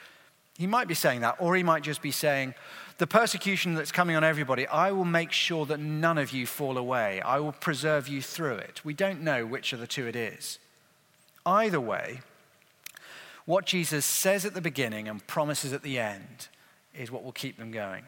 He 0.58 0.66
might 0.66 0.86
be 0.86 0.92
saying 0.92 1.22
that, 1.22 1.36
or 1.38 1.56
he 1.56 1.62
might 1.62 1.82
just 1.82 2.02
be 2.02 2.10
saying, 2.10 2.52
The 2.98 3.06
persecution 3.06 3.74
that's 3.74 3.90
coming 3.90 4.14
on 4.14 4.22
everybody, 4.22 4.66
I 4.66 4.92
will 4.92 5.06
make 5.06 5.32
sure 5.32 5.64
that 5.64 5.80
none 5.80 6.18
of 6.18 6.30
you 6.30 6.46
fall 6.46 6.76
away. 6.76 7.22
I 7.22 7.38
will 7.38 7.52
preserve 7.52 8.06
you 8.06 8.20
through 8.20 8.56
it. 8.56 8.84
We 8.84 8.92
don't 8.92 9.22
know 9.22 9.46
which 9.46 9.72
of 9.72 9.80
the 9.80 9.86
two 9.86 10.06
it 10.06 10.14
is. 10.14 10.58
Either 11.46 11.80
way, 11.80 12.20
what 13.46 13.64
Jesus 13.64 14.04
says 14.04 14.44
at 14.44 14.52
the 14.52 14.60
beginning 14.60 15.08
and 15.08 15.26
promises 15.26 15.72
at 15.72 15.82
the 15.82 15.98
end 15.98 16.48
is 16.94 17.10
what 17.10 17.24
will 17.24 17.32
keep 17.32 17.56
them 17.56 17.70
going. 17.70 18.04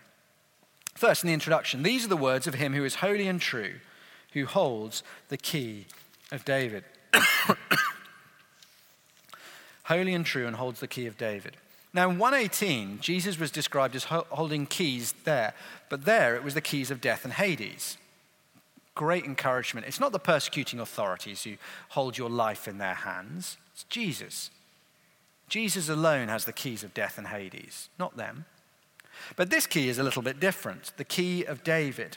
First, 0.94 1.24
in 1.24 1.28
the 1.28 1.34
introduction, 1.34 1.82
these 1.82 2.04
are 2.04 2.08
the 2.08 2.16
words 2.16 2.46
of 2.46 2.54
him 2.54 2.74
who 2.74 2.84
is 2.84 2.96
holy 2.96 3.26
and 3.26 3.40
true, 3.40 3.76
who 4.34 4.44
holds 4.44 5.02
the 5.28 5.38
key 5.38 5.86
of 6.30 6.44
David. 6.44 6.84
Holy 9.90 10.14
and 10.14 10.24
true 10.24 10.46
and 10.46 10.54
holds 10.54 10.78
the 10.78 10.86
key 10.86 11.06
of 11.06 11.18
David. 11.18 11.56
Now, 11.92 12.08
in 12.08 12.18
118, 12.18 13.00
Jesus 13.00 13.40
was 13.40 13.50
described 13.50 13.96
as 13.96 14.04
holding 14.04 14.66
keys 14.66 15.14
there, 15.24 15.52
but 15.88 16.04
there 16.04 16.36
it 16.36 16.44
was 16.44 16.54
the 16.54 16.60
keys 16.60 16.92
of 16.92 17.00
death 17.00 17.24
and 17.24 17.32
Hades. 17.32 17.98
Great 18.94 19.24
encouragement. 19.24 19.88
It's 19.88 19.98
not 19.98 20.12
the 20.12 20.20
persecuting 20.20 20.78
authorities 20.78 21.42
who 21.42 21.54
hold 21.88 22.16
your 22.16 22.30
life 22.30 22.68
in 22.68 22.78
their 22.78 22.94
hands, 22.94 23.56
it's 23.72 23.82
Jesus. 23.82 24.52
Jesus 25.48 25.88
alone 25.88 26.28
has 26.28 26.44
the 26.44 26.52
keys 26.52 26.84
of 26.84 26.94
death 26.94 27.18
and 27.18 27.26
Hades, 27.26 27.88
not 27.98 28.16
them. 28.16 28.44
But 29.34 29.50
this 29.50 29.66
key 29.66 29.88
is 29.88 29.98
a 29.98 30.04
little 30.04 30.22
bit 30.22 30.38
different 30.38 30.92
the 30.98 31.04
key 31.04 31.42
of 31.44 31.64
David. 31.64 32.16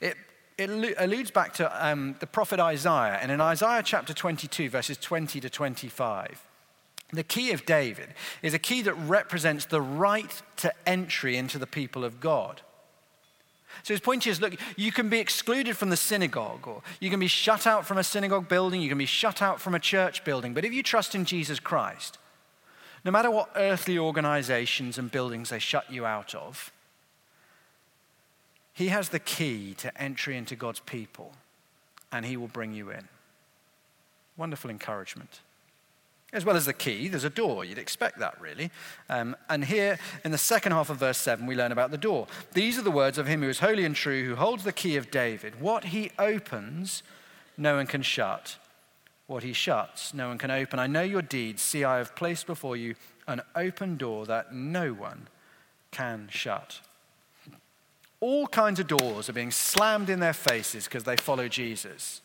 It 0.00 0.16
it 0.58 0.70
alludes 0.96 1.32
back 1.32 1.54
to 1.54 1.84
um, 1.84 2.14
the 2.20 2.26
prophet 2.26 2.60
Isaiah. 2.60 3.18
And 3.20 3.32
in 3.32 3.40
Isaiah 3.40 3.82
chapter 3.82 4.12
22, 4.12 4.68
verses 4.68 4.98
20 4.98 5.40
to 5.40 5.48
25, 5.48 6.46
the 7.12 7.22
key 7.22 7.52
of 7.52 7.66
David 7.66 8.08
is 8.42 8.54
a 8.54 8.58
key 8.58 8.82
that 8.82 8.94
represents 8.94 9.64
the 9.64 9.80
right 9.80 10.42
to 10.58 10.72
entry 10.86 11.36
into 11.36 11.58
the 11.58 11.66
people 11.66 12.04
of 12.04 12.20
God. 12.20 12.60
So 13.82 13.94
his 13.94 14.00
point 14.00 14.26
is 14.26 14.40
look, 14.40 14.54
you 14.76 14.92
can 14.92 15.08
be 15.08 15.18
excluded 15.18 15.76
from 15.76 15.90
the 15.90 15.96
synagogue, 15.96 16.66
or 16.66 16.82
you 17.00 17.10
can 17.10 17.20
be 17.20 17.26
shut 17.26 17.66
out 17.66 17.86
from 17.86 17.98
a 17.98 18.04
synagogue 18.04 18.48
building, 18.48 18.80
you 18.80 18.88
can 18.88 18.98
be 18.98 19.06
shut 19.06 19.42
out 19.42 19.60
from 19.60 19.74
a 19.74 19.80
church 19.80 20.24
building. 20.24 20.54
But 20.54 20.64
if 20.64 20.72
you 20.72 20.82
trust 20.82 21.14
in 21.14 21.24
Jesus 21.24 21.60
Christ, 21.60 22.18
no 23.04 23.10
matter 23.10 23.30
what 23.30 23.50
earthly 23.56 23.98
organizations 23.98 24.98
and 24.98 25.10
buildings 25.10 25.50
they 25.50 25.58
shut 25.58 25.90
you 25.90 26.04
out 26.04 26.34
of, 26.34 26.72
he 28.80 28.88
has 28.88 29.10
the 29.10 29.18
key 29.18 29.74
to 29.74 30.00
entry 30.00 30.38
into 30.38 30.56
God's 30.56 30.80
people, 30.80 31.34
and 32.10 32.24
He 32.24 32.38
will 32.38 32.48
bring 32.48 32.72
you 32.72 32.88
in. 32.90 33.08
Wonderful 34.38 34.70
encouragement. 34.70 35.40
As 36.32 36.44
well 36.44 36.56
as 36.56 36.66
the 36.66 36.72
key, 36.72 37.08
there's 37.08 37.24
a 37.24 37.30
door. 37.30 37.64
You'd 37.64 37.78
expect 37.78 38.18
that, 38.18 38.40
really. 38.40 38.70
Um, 39.08 39.36
and 39.48 39.64
here 39.64 39.98
in 40.24 40.30
the 40.30 40.38
second 40.38 40.72
half 40.72 40.90
of 40.90 40.98
verse 40.98 41.18
7, 41.18 41.46
we 41.46 41.56
learn 41.56 41.72
about 41.72 41.90
the 41.90 41.98
door. 41.98 42.26
These 42.52 42.78
are 42.78 42.82
the 42.82 42.90
words 42.90 43.18
of 43.18 43.26
him 43.26 43.42
who 43.42 43.48
is 43.48 43.58
holy 43.58 43.84
and 43.84 43.96
true, 43.96 44.24
who 44.24 44.36
holds 44.36 44.64
the 44.64 44.72
key 44.72 44.96
of 44.96 45.10
David. 45.10 45.60
What 45.60 45.86
he 45.86 46.12
opens, 46.18 47.02
no 47.56 47.76
one 47.76 47.86
can 47.86 48.02
shut. 48.02 48.56
What 49.26 49.42
he 49.42 49.52
shuts, 49.52 50.14
no 50.14 50.28
one 50.28 50.38
can 50.38 50.50
open. 50.50 50.78
I 50.78 50.86
know 50.86 51.02
your 51.02 51.22
deeds. 51.22 51.62
See, 51.62 51.84
I 51.84 51.98
have 51.98 52.14
placed 52.14 52.46
before 52.46 52.76
you 52.76 52.94
an 53.26 53.40
open 53.54 53.96
door 53.96 54.26
that 54.26 54.54
no 54.54 54.92
one 54.92 55.28
can 55.90 56.28
shut 56.30 56.80
all 58.20 58.46
kinds 58.46 58.78
of 58.78 58.86
doors 58.86 59.28
are 59.28 59.32
being 59.34 59.50
slammed 59.50 60.10
in 60.10 60.20
their 60.20 60.34
faces 60.34 60.84
because 60.84 61.04
they 61.04 61.16
follow 61.16 61.48
Jesus. 61.48 62.20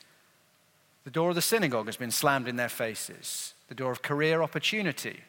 The 1.06 1.12
door 1.12 1.30
of 1.30 1.36
the 1.36 1.41
synagogue 1.41 1.86
has 1.86 1.98
been 1.98 2.12
slammed 2.12 2.48
in 2.48 2.58
their 2.58 2.70
faces, 2.70 3.54
the 3.67 3.75
door 3.75 3.91
of 3.91 4.01
career 4.01 4.41
opportunity. 4.41 5.21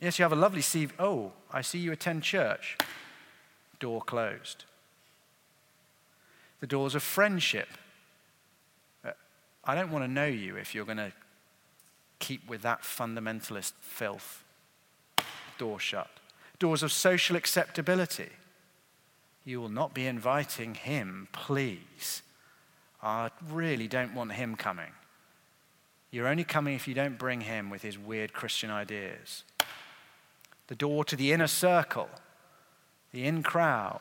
Yes, 0.00 0.18
you 0.18 0.22
have 0.22 0.32
a 0.32 0.36
lovely 0.36 0.62
CV. 0.62 0.90
Oh, 0.98 1.32
I 1.52 1.60
see 1.62 1.78
you 1.78 1.92
attend 1.92 2.22
church. 2.22 2.76
Door 3.78 4.02
closed. 4.02 4.64
The 6.60 6.66
doors 6.66 6.94
of 6.94 7.02
friendship. 7.02 7.68
Uh, 9.04 9.12
I 9.64 9.74
don't 9.74 9.90
want 9.90 10.04
to 10.04 10.10
know 10.10 10.26
you 10.26 10.56
if 10.56 10.74
you're 10.74 10.84
going 10.84 10.98
to 10.98 11.12
keep 12.18 12.48
with 12.48 12.62
that 12.62 12.82
fundamentalist 12.82 13.72
filth. 13.80 14.44
Door 15.58 15.80
shut. 15.80 16.10
Doors 16.58 16.82
of 16.82 16.92
social 16.92 17.36
acceptability 17.36 18.28
you 19.44 19.60
will 19.60 19.68
not 19.68 19.94
be 19.94 20.06
inviting 20.06 20.74
him, 20.74 21.28
please. 21.32 22.22
I 23.02 23.30
really 23.48 23.88
don't 23.88 24.14
want 24.14 24.32
him 24.32 24.54
coming. 24.54 24.92
You're 26.10 26.28
only 26.28 26.44
coming 26.44 26.74
if 26.74 26.88
you 26.88 26.94
don't 26.94 27.18
bring 27.18 27.42
him 27.42 27.70
with 27.70 27.82
his 27.82 27.98
weird 27.98 28.32
Christian 28.32 28.70
ideas. 28.70 29.44
The 30.66 30.74
door 30.74 31.04
to 31.04 31.16
the 31.16 31.32
inner 31.32 31.46
circle, 31.46 32.08
the 33.12 33.26
in 33.26 33.42
crowd, 33.42 34.00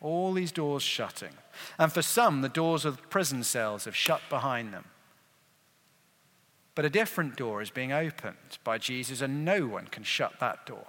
all 0.00 0.32
these 0.32 0.52
doors 0.52 0.82
shutting. 0.82 1.32
And 1.78 1.92
for 1.92 2.02
some, 2.02 2.42
the 2.42 2.48
doors 2.48 2.84
of 2.84 3.08
prison 3.10 3.42
cells 3.42 3.84
have 3.84 3.96
shut 3.96 4.20
behind 4.28 4.72
them. 4.72 4.84
But 6.74 6.84
a 6.84 6.90
different 6.90 7.36
door 7.36 7.62
is 7.62 7.70
being 7.70 7.92
opened 7.92 8.58
by 8.62 8.76
Jesus, 8.76 9.22
and 9.22 9.44
no 9.44 9.66
one 9.66 9.86
can 9.86 10.02
shut 10.02 10.38
that 10.40 10.66
door 10.66 10.86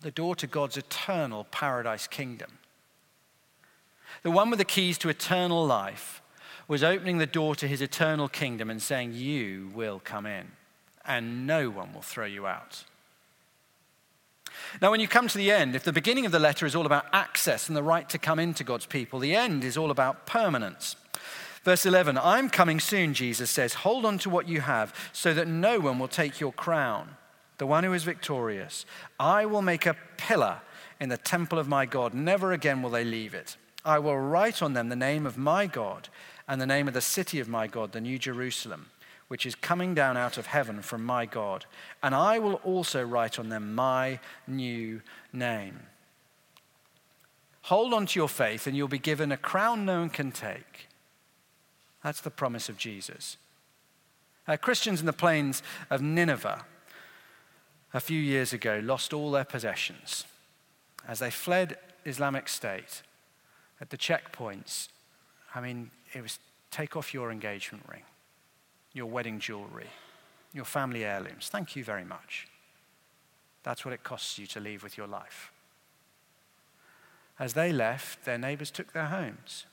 the 0.00 0.10
door 0.10 0.36
to 0.36 0.46
God's 0.46 0.76
eternal 0.76 1.44
paradise 1.50 2.06
kingdom. 2.06 2.58
The 4.22 4.30
one 4.30 4.50
with 4.50 4.58
the 4.58 4.64
keys 4.64 4.98
to 4.98 5.08
eternal 5.08 5.66
life 5.66 6.22
was 6.68 6.84
opening 6.84 7.18
the 7.18 7.26
door 7.26 7.56
to 7.56 7.66
his 7.66 7.80
eternal 7.80 8.28
kingdom 8.28 8.70
and 8.70 8.80
saying, 8.80 9.14
You 9.14 9.70
will 9.74 10.00
come 10.04 10.26
in, 10.26 10.52
and 11.04 11.46
no 11.46 11.70
one 11.70 11.92
will 11.92 12.02
throw 12.02 12.26
you 12.26 12.46
out. 12.46 12.84
Now, 14.80 14.90
when 14.90 15.00
you 15.00 15.08
come 15.08 15.28
to 15.28 15.38
the 15.38 15.50
end, 15.50 15.74
if 15.74 15.84
the 15.84 15.92
beginning 15.92 16.26
of 16.26 16.32
the 16.32 16.38
letter 16.38 16.66
is 16.66 16.76
all 16.76 16.86
about 16.86 17.06
access 17.12 17.68
and 17.68 17.76
the 17.76 17.82
right 17.82 18.08
to 18.10 18.18
come 18.18 18.38
into 18.38 18.64
God's 18.64 18.86
people, 18.86 19.18
the 19.18 19.34
end 19.34 19.64
is 19.64 19.76
all 19.76 19.90
about 19.90 20.26
permanence. 20.26 20.94
Verse 21.64 21.86
11 21.86 22.18
I'm 22.18 22.50
coming 22.50 22.78
soon, 22.78 23.14
Jesus 23.14 23.50
says. 23.50 23.74
Hold 23.74 24.04
on 24.04 24.18
to 24.18 24.30
what 24.30 24.48
you 24.48 24.60
have 24.60 24.94
so 25.12 25.34
that 25.34 25.48
no 25.48 25.80
one 25.80 25.98
will 25.98 26.08
take 26.08 26.38
your 26.38 26.52
crown 26.52 27.16
the 27.58 27.66
one 27.66 27.84
who 27.84 27.92
is 27.92 28.04
victorious. 28.04 28.86
I 29.20 29.44
will 29.44 29.62
make 29.62 29.84
a 29.84 29.96
pillar 30.16 30.60
in 31.00 31.08
the 31.08 31.16
temple 31.16 31.58
of 31.58 31.68
my 31.68 31.86
God. 31.86 32.14
Never 32.14 32.52
again 32.52 32.82
will 32.82 32.90
they 32.90 33.04
leave 33.04 33.34
it. 33.34 33.56
I 33.84 33.98
will 33.98 34.18
write 34.18 34.62
on 34.62 34.72
them 34.72 34.88
the 34.88 34.96
name 34.96 35.26
of 35.26 35.36
my 35.36 35.66
God 35.66 36.08
and 36.48 36.60
the 36.60 36.66
name 36.66 36.88
of 36.88 36.94
the 36.94 37.00
city 37.00 37.38
of 37.38 37.48
my 37.48 37.66
God, 37.66 37.92
the 37.92 38.00
New 38.00 38.18
Jerusalem, 38.18 38.86
which 39.28 39.44
is 39.44 39.54
coming 39.54 39.94
down 39.94 40.16
out 40.16 40.38
of 40.38 40.46
heaven 40.46 40.80
from 40.80 41.04
my 41.04 41.26
God, 41.26 41.66
and 42.02 42.14
I 42.14 42.38
will 42.38 42.54
also 42.64 43.04
write 43.04 43.38
on 43.38 43.50
them 43.50 43.74
my 43.74 44.18
new 44.46 45.02
name. 45.32 45.80
Hold 47.62 47.92
on 47.92 48.06
to 48.06 48.18
your 48.18 48.30
faith, 48.30 48.66
and 48.66 48.74
you'll 48.74 48.88
be 48.88 48.98
given 48.98 49.30
a 49.30 49.36
crown 49.36 49.84
no 49.84 50.00
one 50.00 50.08
can 50.08 50.32
take. 50.32 50.88
That's 52.02 52.22
the 52.22 52.30
promise 52.30 52.70
of 52.70 52.78
Jesus. 52.78 53.36
Uh, 54.46 54.56
Christians 54.56 55.00
in 55.00 55.06
the 55.06 55.12
plains 55.12 55.62
of 55.90 56.00
Nineveh 56.00 56.64
a 57.92 58.00
few 58.00 58.18
years 58.18 58.54
ago 58.54 58.80
lost 58.82 59.12
all 59.12 59.30
their 59.30 59.44
possessions 59.44 60.24
as 61.06 61.18
they 61.18 61.30
fled 61.30 61.76
Islamic 62.06 62.48
State 62.48 63.02
at 63.80 63.90
the 63.90 63.98
checkpoints. 63.98 64.88
I 65.54 65.60
mean, 65.60 65.90
it 66.18 66.22
was 66.22 66.38
take 66.70 66.96
off 66.96 67.14
your 67.14 67.30
engagement 67.30 67.84
ring 67.88 68.02
your 68.92 69.06
wedding 69.06 69.38
jewelry, 69.38 69.86
your 70.52 70.64
family 70.64 71.04
heirlooms. 71.04 71.48
Thank 71.48 71.76
you 71.76 71.84
very 71.84 72.04
much. 72.04 72.48
That's 73.62 73.84
what 73.84 73.94
it 73.94 74.02
costs 74.02 74.38
you 74.38 74.46
to 74.48 74.60
leave 74.60 74.82
with 74.82 74.96
your 74.96 75.06
life. 75.06 75.52
As 77.38 77.52
they 77.52 77.72
left, 77.72 78.24
their 78.24 78.38
neighbors 78.38 78.70
took 78.70 78.92
their 78.92 79.06
homes, 79.06 79.66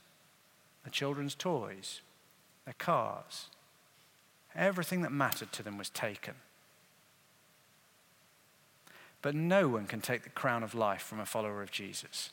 their 0.84 0.92
children's 0.92 1.34
toys, 1.34 2.02
their 2.66 2.76
cars. 2.78 3.48
Everything 4.56 5.02
that 5.02 5.12
mattered 5.12 5.52
to 5.54 5.64
them 5.64 5.78
was 5.78 5.90
taken. 5.90 6.36
But 9.22 9.34
no 9.34 9.68
one 9.68 9.88
can 9.88 10.02
take 10.02 10.24
the 10.24 10.30
crown 10.30 10.62
of 10.62 10.76
life 10.76 11.02
from 11.02 11.20
a 11.20 11.26
follower 11.26 11.64
of 11.64 11.72
Jesus. 11.72 12.30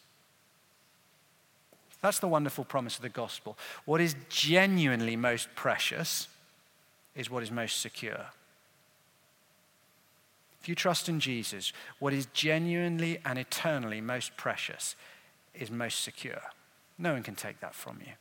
That's 2.03 2.19
the 2.19 2.29
wonderful 2.29 2.65
promise 2.65 2.97
of 2.97 3.03
the 3.03 3.09
gospel. 3.09 3.57
What 3.85 4.01
is 4.01 4.17
genuinely 4.29 5.17
most 5.17 5.49
precious 5.55 6.29
is 7.15 7.31
what 7.31 7.43
is 7.43 7.51
most 7.51 7.81
secure. 7.81 8.27
If 10.61 10.69
you 10.69 10.75
trust 10.75 11.09
in 11.09 11.21
Jesus, 11.21 11.73
what 11.99 12.13
is 12.13 12.27
genuinely 12.27 13.19
and 13.25 13.39
eternally 13.39 14.01
most 14.01 14.37
precious 14.37 14.97
is 15.55 15.71
most 15.71 16.01
secure. 16.01 16.43
No 16.99 17.13
one 17.15 17.23
can 17.23 17.35
take 17.35 17.61
that 17.61 17.75
from 17.75 17.99
you. 18.01 18.13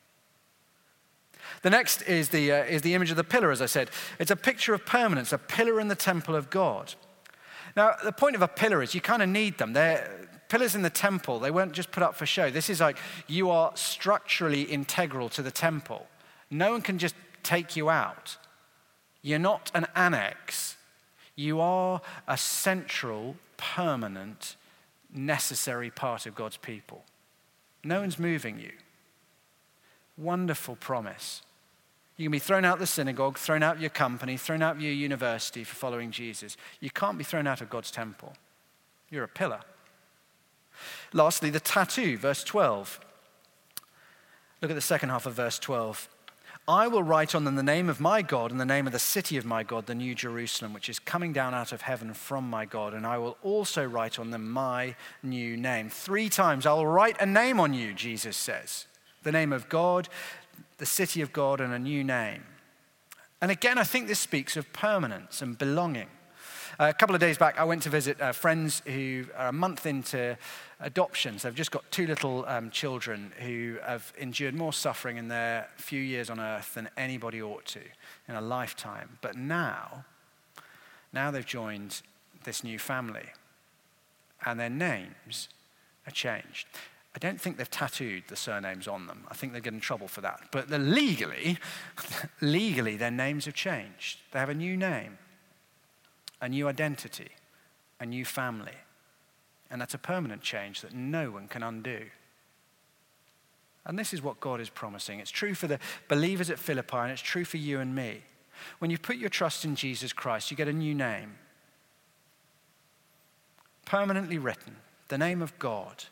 The 1.63 1.69
next 1.71 2.03
is 2.03 2.29
the, 2.29 2.51
uh, 2.51 2.63
is 2.63 2.83
the 2.83 2.93
image 2.93 3.09
of 3.09 3.17
the 3.17 3.23
pillar, 3.23 3.51
as 3.51 3.61
I 3.61 3.65
said. 3.65 3.89
It's 4.19 4.31
a 4.31 4.35
picture 4.35 4.73
of 4.73 4.85
permanence, 4.85 5.33
a 5.33 5.37
pillar 5.37 5.79
in 5.79 5.87
the 5.87 5.95
temple 5.95 6.35
of 6.35 6.49
God. 6.49 6.93
Now, 7.75 7.95
the 8.03 8.11
point 8.11 8.35
of 8.35 8.41
a 8.41 8.47
pillar 8.47 8.83
is 8.83 8.93
you 8.93 9.01
kind 9.01 9.21
of 9.21 9.29
need 9.29 9.57
them. 9.57 9.73
They're 9.73 10.27
pillars 10.51 10.75
in 10.75 10.81
the 10.81 10.89
temple, 10.89 11.39
they 11.39 11.49
weren't 11.49 11.71
just 11.71 11.91
put 11.91 12.03
up 12.03 12.13
for 12.13 12.25
show. 12.25 12.49
This 12.49 12.69
is 12.69 12.81
like 12.81 12.97
you 13.25 13.49
are 13.49 13.71
structurally 13.75 14.63
integral 14.63 15.29
to 15.29 15.41
the 15.41 15.49
temple. 15.49 16.07
No 16.49 16.73
one 16.73 16.81
can 16.81 16.97
just 16.97 17.15
take 17.41 17.77
you 17.77 17.89
out. 17.89 18.35
You're 19.21 19.39
not 19.39 19.71
an 19.73 19.87
annex. 19.95 20.75
You 21.37 21.61
are 21.61 22.01
a 22.27 22.35
central, 22.35 23.37
permanent, 23.55 24.57
necessary 25.13 25.89
part 25.89 26.25
of 26.25 26.35
God's 26.35 26.57
people. 26.57 27.05
No 27.85 28.01
one's 28.01 28.19
moving 28.19 28.59
you. 28.59 28.73
Wonderful 30.17 30.75
promise. 30.75 31.43
You 32.17 32.25
can 32.25 32.31
be 32.33 32.39
thrown 32.39 32.65
out 32.65 32.73
of 32.73 32.79
the 32.81 32.87
synagogue, 32.87 33.37
thrown 33.37 33.63
out 33.63 33.77
of 33.77 33.81
your 33.81 33.89
company, 33.89 34.35
thrown 34.35 34.61
out 34.61 34.75
of 34.75 34.81
your 34.81 34.91
university 34.91 35.63
for 35.63 35.75
following 35.75 36.11
Jesus. 36.11 36.57
You 36.81 36.89
can't 36.89 37.17
be 37.17 37.23
thrown 37.23 37.47
out 37.47 37.61
of 37.61 37.69
God's 37.69 37.89
temple. 37.89 38.33
You're 39.09 39.23
a 39.23 39.29
pillar. 39.29 39.61
Lastly, 41.13 41.49
the 41.49 41.59
tattoo, 41.59 42.17
verse 42.17 42.43
12. 42.43 42.99
Look 44.61 44.71
at 44.71 44.75
the 44.75 44.81
second 44.81 45.09
half 45.09 45.25
of 45.25 45.33
verse 45.33 45.59
12. 45.59 46.07
I 46.67 46.87
will 46.87 47.03
write 47.03 47.33
on 47.33 47.43
them 47.43 47.55
the 47.55 47.63
name 47.63 47.89
of 47.89 47.99
my 47.99 48.21
God 48.21 48.51
and 48.51 48.59
the 48.59 48.65
name 48.65 48.85
of 48.85 48.93
the 48.93 48.99
city 48.99 49.35
of 49.35 49.45
my 49.45 49.63
God, 49.63 49.87
the 49.87 49.95
New 49.95 50.13
Jerusalem, 50.13 50.73
which 50.73 50.89
is 50.89 50.99
coming 50.99 51.33
down 51.33 51.53
out 51.53 51.71
of 51.71 51.81
heaven 51.81 52.13
from 52.13 52.49
my 52.49 52.65
God. 52.65 52.93
And 52.93 53.05
I 53.05 53.17
will 53.17 53.37
also 53.41 53.83
write 53.83 54.19
on 54.19 54.29
them 54.29 54.49
my 54.51 54.95
new 55.23 55.57
name. 55.57 55.89
Three 55.89 56.29
times 56.29 56.65
I 56.65 56.73
will 56.73 56.87
write 56.87 57.19
a 57.19 57.25
name 57.25 57.59
on 57.59 57.73
you, 57.73 57.93
Jesus 57.93 58.37
says 58.37 58.85
the 59.23 59.31
name 59.31 59.53
of 59.53 59.69
God, 59.69 60.09
the 60.77 60.85
city 60.85 61.21
of 61.21 61.31
God, 61.31 61.61
and 61.61 61.73
a 61.73 61.79
new 61.79 62.03
name. 62.03 62.43
And 63.41 63.51
again, 63.51 63.77
I 63.77 63.83
think 63.83 64.07
this 64.07 64.19
speaks 64.19 64.57
of 64.57 64.71
permanence 64.73 65.41
and 65.41 65.57
belonging. 65.57 66.07
A 66.81 66.95
couple 66.95 67.13
of 67.13 67.21
days 67.21 67.37
back, 67.37 67.59
I 67.59 67.63
went 67.63 67.83
to 67.83 67.89
visit 67.89 68.19
uh, 68.19 68.31
friends 68.31 68.81
who 68.87 69.25
are 69.37 69.49
a 69.49 69.53
month 69.53 69.85
into 69.85 70.35
adoptions. 70.79 71.43
They've 71.43 71.53
just 71.53 71.69
got 71.69 71.83
two 71.91 72.07
little 72.07 72.43
um, 72.47 72.71
children 72.71 73.31
who 73.37 73.77
have 73.85 74.11
endured 74.17 74.55
more 74.55 74.73
suffering 74.73 75.17
in 75.17 75.27
their 75.27 75.67
few 75.77 76.01
years 76.01 76.31
on 76.31 76.39
earth 76.39 76.73
than 76.73 76.89
anybody 76.97 77.39
ought 77.39 77.67
to 77.67 77.81
in 78.27 78.33
a 78.33 78.41
lifetime. 78.41 79.19
But 79.21 79.35
now, 79.35 80.05
now 81.13 81.29
they've 81.29 81.45
joined 81.45 82.01
this 82.45 82.63
new 82.63 82.79
family, 82.79 83.29
and 84.43 84.59
their 84.59 84.67
names 84.67 85.49
are 86.07 86.11
changed. 86.11 86.65
I 87.15 87.19
don't 87.19 87.39
think 87.39 87.57
they've 87.57 87.69
tattooed 87.69 88.23
the 88.27 88.35
surnames 88.35 88.87
on 88.87 89.05
them. 89.05 89.25
I 89.29 89.35
think 89.35 89.53
they 89.53 89.61
get 89.61 89.73
in 89.73 89.81
trouble 89.81 90.07
for 90.07 90.21
that. 90.21 90.47
But 90.51 90.67
legally, 90.71 91.59
legally, 92.41 92.97
their 92.97 93.11
names 93.11 93.45
have 93.45 93.53
changed. 93.53 94.17
They 94.31 94.39
have 94.39 94.49
a 94.49 94.55
new 94.55 94.75
name, 94.75 95.19
a 96.41 96.49
new 96.49 96.67
identity, 96.67 97.29
a 97.99 98.05
new 98.05 98.25
family. 98.25 98.75
And 99.69 99.79
that's 99.79 99.93
a 99.93 99.99
permanent 99.99 100.41
change 100.41 100.81
that 100.81 100.93
no 100.93 101.31
one 101.31 101.47
can 101.47 101.63
undo. 101.63 102.01
And 103.85 103.97
this 103.97 104.13
is 104.13 104.21
what 104.21 104.39
God 104.39 104.59
is 104.59 104.69
promising. 104.69 105.19
It's 105.19 105.31
true 105.31 105.53
for 105.53 105.67
the 105.67 105.79
believers 106.07 106.49
at 106.49 106.59
Philippi, 106.59 106.97
and 106.97 107.11
it's 107.11 107.21
true 107.21 107.45
for 107.45 107.57
you 107.57 107.79
and 107.79 107.95
me. 107.95 108.21
When 108.79 108.91
you 108.91 108.97
put 108.97 109.17
your 109.17 109.29
trust 109.29 109.65
in 109.65 109.75
Jesus 109.75 110.13
Christ, 110.13 110.51
you 110.51 110.57
get 110.57 110.67
a 110.67 110.73
new 110.73 110.93
name. 110.93 111.35
Permanently 113.85 114.37
written, 114.37 114.75
the 115.07 115.17
name 115.17 115.41
of 115.41 115.57
God. 115.57 116.05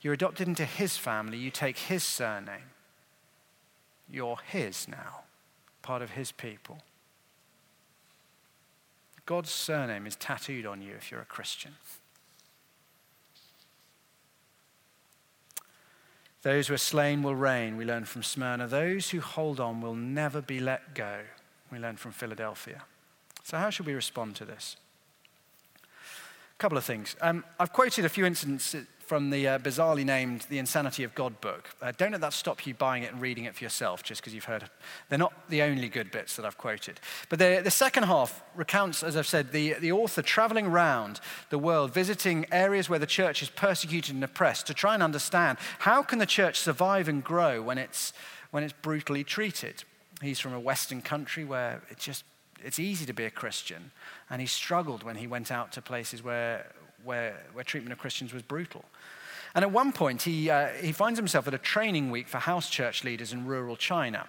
You're 0.00 0.14
adopted 0.14 0.48
into 0.48 0.64
his 0.64 0.96
family, 0.96 1.38
you 1.38 1.50
take 1.50 1.78
his 1.78 2.02
surname. 2.02 2.72
You're 4.10 4.38
his 4.50 4.88
now, 4.88 5.24
part 5.82 6.02
of 6.02 6.10
his 6.12 6.32
people. 6.32 6.78
God's 9.28 9.50
surname 9.50 10.06
is 10.06 10.16
tattooed 10.16 10.64
on 10.64 10.80
you 10.80 10.94
if 10.94 11.10
you're 11.10 11.20
a 11.20 11.26
Christian. 11.26 11.72
Those 16.40 16.68
who 16.68 16.72
are 16.72 16.78
slain 16.78 17.22
will 17.22 17.34
reign, 17.34 17.76
we 17.76 17.84
learn 17.84 18.06
from 18.06 18.22
Smyrna. 18.22 18.66
Those 18.66 19.10
who 19.10 19.20
hold 19.20 19.60
on 19.60 19.82
will 19.82 19.94
never 19.94 20.40
be 20.40 20.60
let 20.60 20.94
go, 20.94 21.20
we 21.70 21.78
learn 21.78 21.98
from 21.98 22.12
Philadelphia. 22.12 22.84
So, 23.44 23.58
how 23.58 23.68
should 23.68 23.84
we 23.84 23.92
respond 23.92 24.34
to 24.36 24.46
this? 24.46 24.78
A 25.84 26.56
couple 26.56 26.78
of 26.78 26.84
things. 26.84 27.14
Um, 27.20 27.44
I've 27.60 27.74
quoted 27.74 28.06
a 28.06 28.08
few 28.08 28.24
incidents 28.24 28.74
from 29.08 29.30
the 29.30 29.48
uh, 29.48 29.58
bizarrely 29.58 30.04
named 30.04 30.42
The 30.50 30.58
Insanity 30.58 31.02
of 31.02 31.14
God 31.14 31.40
book. 31.40 31.70
Uh, 31.80 31.92
don't 31.96 32.12
let 32.12 32.20
that 32.20 32.34
stop 32.34 32.66
you 32.66 32.74
buying 32.74 33.04
it 33.04 33.12
and 33.12 33.22
reading 33.22 33.44
it 33.44 33.54
for 33.54 33.64
yourself 33.64 34.02
just 34.02 34.20
because 34.20 34.34
you've 34.34 34.44
heard. 34.44 34.68
They're 35.08 35.18
not 35.18 35.32
the 35.48 35.62
only 35.62 35.88
good 35.88 36.10
bits 36.10 36.36
that 36.36 36.44
I've 36.44 36.58
quoted. 36.58 37.00
But 37.30 37.38
the, 37.38 37.62
the 37.64 37.70
second 37.70 38.02
half 38.02 38.42
recounts, 38.54 39.02
as 39.02 39.16
I've 39.16 39.26
said, 39.26 39.50
the, 39.50 39.72
the 39.74 39.92
author 39.92 40.20
traveling 40.20 40.66
around 40.66 41.20
the 41.48 41.58
world, 41.58 41.94
visiting 41.94 42.44
areas 42.52 42.90
where 42.90 42.98
the 42.98 43.06
church 43.06 43.42
is 43.42 43.48
persecuted 43.48 44.14
and 44.14 44.22
oppressed 44.22 44.66
to 44.66 44.74
try 44.74 44.92
and 44.92 45.02
understand 45.02 45.56
how 45.78 46.02
can 46.02 46.18
the 46.18 46.26
church 46.26 46.60
survive 46.60 47.08
and 47.08 47.24
grow 47.24 47.62
when 47.62 47.78
it's, 47.78 48.12
when 48.50 48.62
it's 48.62 48.74
brutally 48.74 49.24
treated. 49.24 49.84
He's 50.20 50.38
from 50.38 50.52
a 50.52 50.60
Western 50.60 51.00
country 51.00 51.46
where 51.46 51.80
it 51.90 51.98
just 51.98 52.24
it's 52.62 52.78
easy 52.78 53.06
to 53.06 53.12
be 53.12 53.24
a 53.24 53.30
Christian. 53.30 53.92
And 54.30 54.40
he 54.40 54.46
struggled 54.46 55.02
when 55.02 55.16
he 55.16 55.26
went 55.26 55.50
out 55.50 55.72
to 55.72 55.82
places 55.82 56.22
where, 56.22 56.66
where, 57.04 57.36
where 57.52 57.64
treatment 57.64 57.92
of 57.92 57.98
Christians 57.98 58.32
was 58.32 58.42
brutal. 58.42 58.84
And 59.54 59.64
at 59.64 59.70
one 59.70 59.92
point, 59.92 60.22
he, 60.22 60.50
uh, 60.50 60.68
he 60.68 60.92
finds 60.92 61.18
himself 61.18 61.48
at 61.48 61.54
a 61.54 61.58
training 61.58 62.10
week 62.10 62.28
for 62.28 62.38
house 62.38 62.68
church 62.68 63.04
leaders 63.04 63.32
in 63.32 63.46
rural 63.46 63.76
China. 63.76 64.26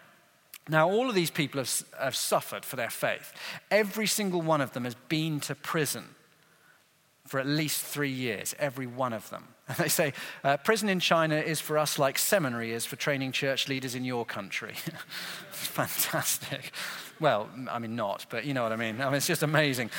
Now, 0.70 0.90
all 0.90 1.10
of 1.10 1.16
these 1.16 1.32
people 1.32 1.60
have, 1.60 1.84
have 2.00 2.16
suffered 2.16 2.64
for 2.64 2.76
their 2.76 2.90
faith. 2.90 3.34
Every 3.72 4.08
single 4.08 4.42
one 4.42 4.62
of 4.62 4.74
them 4.74 4.84
has 4.86 4.96
been 4.96 5.40
to 5.42 5.56
prison 5.56 6.16
for 7.30 7.40
at 7.40 7.46
least 7.46 7.84
three 7.84 8.10
years, 8.10 8.56
every 8.58 8.88
one 8.88 9.14
of 9.14 9.30
them. 9.30 9.48
And 9.68 9.78
they 9.78 9.88
say, 9.88 10.14
uh, 10.44 10.58
prison 10.58 10.90
in 10.90 11.00
China 11.00 11.36
is 11.36 11.62
for 11.62 11.78
us 11.78 12.00
like 12.00 12.18
seminary 12.18 12.72
is 12.72 12.86
for 12.86 12.96
training 12.96 13.34
church 13.34 13.68
leaders 13.68 13.94
in 13.94 14.04
your 14.04 14.26
country. 14.26 14.74
Fantastic. 15.52 16.72
Well, 17.20 17.50
I 17.70 17.78
mean, 17.78 17.96
not, 17.96 18.26
but 18.30 18.46
you 18.46 18.56
know 18.56 18.64
what 18.64 18.72
I 18.72 18.78
mean. 18.78 19.00
I 19.00 19.06
mean, 19.06 19.16
it's 19.16 19.28
just 19.28 19.44
amazing. 19.44 19.92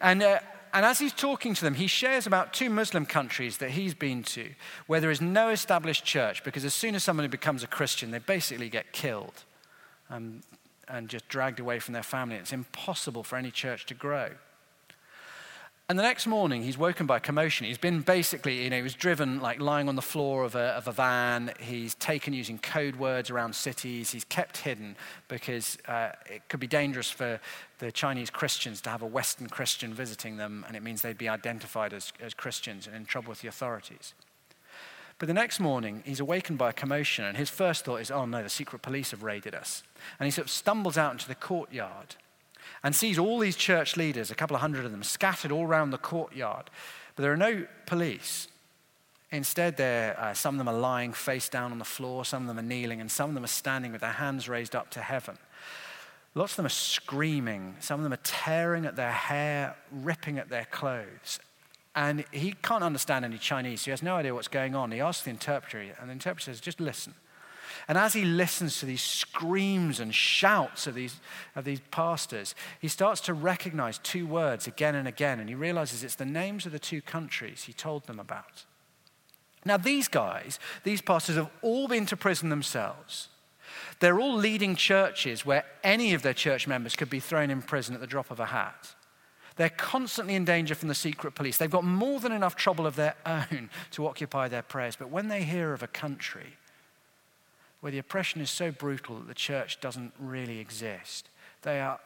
And 0.00 0.22
uh, 0.22 0.38
and 0.72 0.84
as 0.84 0.98
he's 0.98 1.12
talking 1.12 1.54
to 1.54 1.62
them, 1.62 1.74
he 1.74 1.86
shares 1.86 2.26
about 2.26 2.52
two 2.52 2.70
Muslim 2.70 3.06
countries 3.06 3.58
that 3.58 3.70
he's 3.70 3.94
been 3.94 4.22
to 4.24 4.50
where 4.86 5.00
there 5.00 5.10
is 5.10 5.20
no 5.20 5.50
established 5.50 6.04
church 6.04 6.44
because 6.44 6.64
as 6.64 6.74
soon 6.74 6.94
as 6.94 7.04
somebody 7.04 7.28
becomes 7.28 7.62
a 7.62 7.66
Christian, 7.66 8.10
they 8.10 8.18
basically 8.18 8.68
get 8.68 8.92
killed 8.92 9.44
um, 10.10 10.40
and 10.88 11.08
just 11.08 11.28
dragged 11.28 11.60
away 11.60 11.78
from 11.78 11.94
their 11.94 12.02
family. 12.02 12.36
It's 12.36 12.52
impossible 12.52 13.22
for 13.22 13.36
any 13.36 13.50
church 13.50 13.86
to 13.86 13.94
grow. 13.94 14.30
And 15.90 15.98
the 15.98 16.02
next 16.02 16.26
morning, 16.26 16.62
he's 16.62 16.76
woken 16.76 17.06
by 17.06 17.18
commotion. 17.18 17.66
He's 17.66 17.78
been 17.78 18.02
basically, 18.02 18.62
you 18.62 18.68
know, 18.68 18.76
he 18.76 18.82
was 18.82 18.92
driven 18.92 19.40
like 19.40 19.58
lying 19.58 19.88
on 19.88 19.96
the 19.96 20.02
floor 20.02 20.44
of 20.44 20.54
a, 20.54 20.74
of 20.76 20.86
a 20.86 20.92
van. 20.92 21.50
He's 21.60 21.94
taken 21.94 22.34
using 22.34 22.58
code 22.58 22.96
words 22.96 23.30
around 23.30 23.54
cities. 23.54 24.10
He's 24.10 24.24
kept 24.24 24.58
hidden 24.58 24.96
because 25.28 25.78
uh, 25.88 26.10
it 26.26 26.46
could 26.50 26.60
be 26.60 26.66
dangerous 26.66 27.10
for 27.10 27.40
the 27.78 27.90
Chinese 27.90 28.28
Christians 28.28 28.82
to 28.82 28.90
have 28.90 29.00
a 29.00 29.06
Western 29.06 29.48
Christian 29.48 29.94
visiting 29.94 30.36
them, 30.36 30.62
and 30.68 30.76
it 30.76 30.82
means 30.82 31.00
they'd 31.00 31.16
be 31.16 31.28
identified 31.28 31.94
as, 31.94 32.12
as 32.20 32.34
Christians 32.34 32.86
and 32.86 32.94
in 32.94 33.06
trouble 33.06 33.30
with 33.30 33.40
the 33.40 33.48
authorities. 33.48 34.12
But 35.18 35.26
the 35.26 35.34
next 35.34 35.58
morning, 35.58 36.02
he's 36.04 36.20
awakened 36.20 36.58
by 36.58 36.68
a 36.68 36.74
commotion, 36.74 37.24
and 37.24 37.38
his 37.38 37.48
first 37.48 37.86
thought 37.86 38.02
is, 38.02 38.10
oh 38.10 38.26
no, 38.26 38.42
the 38.42 38.50
secret 38.50 38.82
police 38.82 39.12
have 39.12 39.22
raided 39.22 39.54
us. 39.54 39.82
And 40.20 40.26
he 40.26 40.30
sort 40.30 40.48
of 40.48 40.50
stumbles 40.50 40.98
out 40.98 41.12
into 41.12 41.28
the 41.28 41.34
courtyard 41.34 42.16
and 42.82 42.94
sees 42.94 43.18
all 43.18 43.38
these 43.38 43.56
church 43.56 43.96
leaders, 43.96 44.30
a 44.30 44.34
couple 44.34 44.54
of 44.54 44.60
hundred 44.60 44.84
of 44.84 44.90
them, 44.90 45.02
scattered 45.02 45.52
all 45.52 45.64
around 45.64 45.90
the 45.90 45.98
courtyard. 45.98 46.70
But 47.16 47.22
there 47.22 47.32
are 47.32 47.36
no 47.36 47.66
police. 47.86 48.48
Instead, 49.30 49.80
uh, 49.80 50.32
some 50.34 50.54
of 50.54 50.58
them 50.58 50.68
are 50.68 50.78
lying 50.78 51.12
face 51.12 51.48
down 51.48 51.72
on 51.72 51.78
the 51.78 51.84
floor, 51.84 52.24
some 52.24 52.42
of 52.42 52.48
them 52.48 52.58
are 52.58 52.68
kneeling, 52.68 53.00
and 53.00 53.10
some 53.10 53.30
of 53.30 53.34
them 53.34 53.44
are 53.44 53.48
standing 53.48 53.92
with 53.92 54.00
their 54.00 54.12
hands 54.12 54.48
raised 54.48 54.74
up 54.74 54.90
to 54.90 55.00
heaven. 55.00 55.36
Lots 56.34 56.52
of 56.52 56.56
them 56.58 56.66
are 56.66 56.70
screaming. 56.70 57.74
Some 57.80 58.00
of 58.00 58.04
them 58.04 58.12
are 58.12 58.22
tearing 58.22 58.86
at 58.86 58.96
their 58.96 59.12
hair, 59.12 59.76
ripping 59.90 60.38
at 60.38 60.48
their 60.48 60.66
clothes. 60.66 61.40
And 61.96 62.24
he 62.30 62.54
can't 62.62 62.84
understand 62.84 63.24
any 63.24 63.38
Chinese, 63.38 63.80
so 63.80 63.86
he 63.86 63.90
has 63.90 64.02
no 64.02 64.16
idea 64.16 64.34
what's 64.34 64.48
going 64.48 64.76
on. 64.76 64.92
He 64.92 65.00
asks 65.00 65.24
the 65.24 65.30
interpreter, 65.30 65.80
and 66.00 66.08
the 66.08 66.12
interpreter 66.12 66.52
says, 66.52 66.60
just 66.60 66.80
listen. 66.80 67.14
And 67.86 67.96
as 67.96 68.14
he 68.14 68.24
listens 68.24 68.80
to 68.80 68.86
these 68.86 69.02
screams 69.02 70.00
and 70.00 70.14
shouts 70.14 70.86
of 70.86 70.94
these, 70.94 71.20
of 71.54 71.64
these 71.64 71.80
pastors, 71.90 72.54
he 72.80 72.88
starts 72.88 73.20
to 73.22 73.34
recognize 73.34 73.98
two 73.98 74.26
words 74.26 74.66
again 74.66 74.94
and 74.94 75.06
again, 75.06 75.38
and 75.38 75.48
he 75.48 75.54
realizes 75.54 76.02
it's 76.02 76.16
the 76.16 76.24
names 76.24 76.66
of 76.66 76.72
the 76.72 76.78
two 76.78 77.00
countries 77.00 77.64
he 77.64 77.72
told 77.72 78.06
them 78.06 78.18
about. 78.18 78.64
Now, 79.64 79.76
these 79.76 80.08
guys, 80.08 80.58
these 80.84 81.02
pastors, 81.02 81.36
have 81.36 81.50
all 81.62 81.88
been 81.88 82.06
to 82.06 82.16
prison 82.16 82.48
themselves. 82.48 83.28
They're 84.00 84.20
all 84.20 84.36
leading 84.36 84.76
churches 84.76 85.44
where 85.44 85.64
any 85.84 86.14
of 86.14 86.22
their 86.22 86.34
church 86.34 86.66
members 86.66 86.96
could 86.96 87.10
be 87.10 87.20
thrown 87.20 87.50
in 87.50 87.62
prison 87.62 87.94
at 87.94 88.00
the 88.00 88.06
drop 88.06 88.30
of 88.30 88.40
a 88.40 88.46
hat. 88.46 88.94
They're 89.56 89.68
constantly 89.68 90.36
in 90.36 90.44
danger 90.44 90.76
from 90.76 90.88
the 90.88 90.94
secret 90.94 91.34
police. 91.34 91.56
They've 91.56 91.68
got 91.68 91.82
more 91.84 92.20
than 92.20 92.30
enough 92.30 92.54
trouble 92.54 92.86
of 92.86 92.94
their 92.94 93.16
own 93.26 93.70
to 93.90 94.06
occupy 94.06 94.46
their 94.46 94.62
prayers. 94.62 94.94
But 94.94 95.10
when 95.10 95.26
they 95.26 95.42
hear 95.42 95.72
of 95.72 95.82
a 95.82 95.88
country 95.88 96.57
where 97.80 97.92
the 97.92 97.98
oppression 97.98 98.40
is 98.40 98.50
so 98.50 98.70
brutal 98.70 99.16
that 99.16 99.28
the 99.28 99.34
church 99.34 99.80
doesn't 99.80 100.12
really 100.18 100.58
exist. 100.58 101.28
They 101.62 101.80
are 101.80 102.00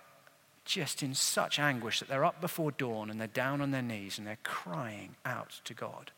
just 0.64 1.02
in 1.02 1.14
such 1.14 1.58
anguish 1.58 1.98
that 1.98 2.08
they're 2.08 2.24
up 2.24 2.40
before 2.40 2.70
dawn 2.70 3.10
and 3.10 3.20
they're 3.20 3.26
down 3.26 3.60
on 3.60 3.70
their 3.70 3.82
knees 3.82 4.18
and 4.18 4.26
they're 4.26 4.38
crying 4.42 5.16
out 5.24 5.60
to 5.64 5.74
God. 5.74 6.12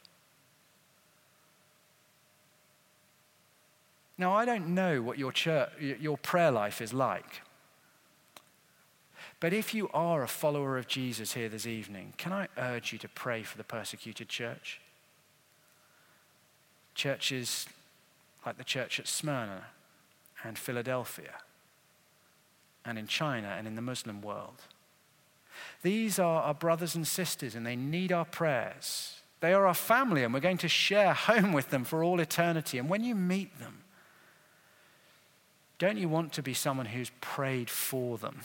Now, 4.16 4.32
I 4.32 4.44
don't 4.44 4.68
know 4.68 5.02
what 5.02 5.18
your, 5.18 5.32
church, 5.32 5.70
your 5.80 6.16
prayer 6.18 6.50
life 6.50 6.80
is 6.80 6.92
like. 6.92 7.42
But 9.40 9.52
if 9.52 9.74
you 9.74 9.90
are 9.92 10.22
a 10.22 10.28
follower 10.28 10.78
of 10.78 10.86
Jesus 10.86 11.32
here 11.32 11.48
this 11.48 11.66
evening, 11.66 12.14
can 12.16 12.32
I 12.32 12.48
urge 12.56 12.92
you 12.92 12.98
to 13.00 13.08
pray 13.08 13.42
for 13.42 13.56
the 13.56 13.64
persecuted 13.64 14.28
church? 14.28 14.80
Churches 16.94 17.66
like 18.44 18.58
the 18.58 18.64
church 18.64 19.00
at 19.00 19.08
Smyrna 19.08 19.64
and 20.42 20.58
Philadelphia, 20.58 21.34
and 22.84 22.98
in 22.98 23.06
China 23.06 23.54
and 23.56 23.66
in 23.66 23.76
the 23.76 23.82
Muslim 23.82 24.20
world. 24.20 24.62
These 25.82 26.18
are 26.18 26.42
our 26.42 26.54
brothers 26.54 26.94
and 26.94 27.06
sisters, 27.06 27.54
and 27.54 27.66
they 27.66 27.76
need 27.76 28.12
our 28.12 28.24
prayers. 28.24 29.20
They 29.40 29.52
are 29.52 29.66
our 29.66 29.74
family, 29.74 30.24
and 30.24 30.32
we're 30.32 30.40
going 30.40 30.58
to 30.58 30.68
share 30.68 31.12
home 31.14 31.52
with 31.52 31.70
them 31.70 31.84
for 31.84 32.02
all 32.02 32.20
eternity. 32.20 32.78
And 32.78 32.88
when 32.88 33.04
you 33.04 33.14
meet 33.14 33.58
them, 33.58 33.80
don't 35.78 35.98
you 35.98 36.08
want 36.08 36.32
to 36.34 36.42
be 36.42 36.54
someone 36.54 36.86
who's 36.86 37.10
prayed 37.20 37.68
for 37.68 38.16
them? 38.18 38.40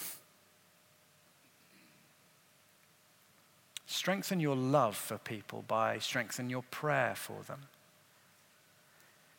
Strengthen 3.86 4.40
your 4.40 4.56
love 4.56 4.96
for 4.96 5.18
people 5.18 5.64
by 5.68 5.98
strengthening 6.00 6.50
your 6.50 6.64
prayer 6.70 7.16
for 7.16 7.42
them. 7.48 7.62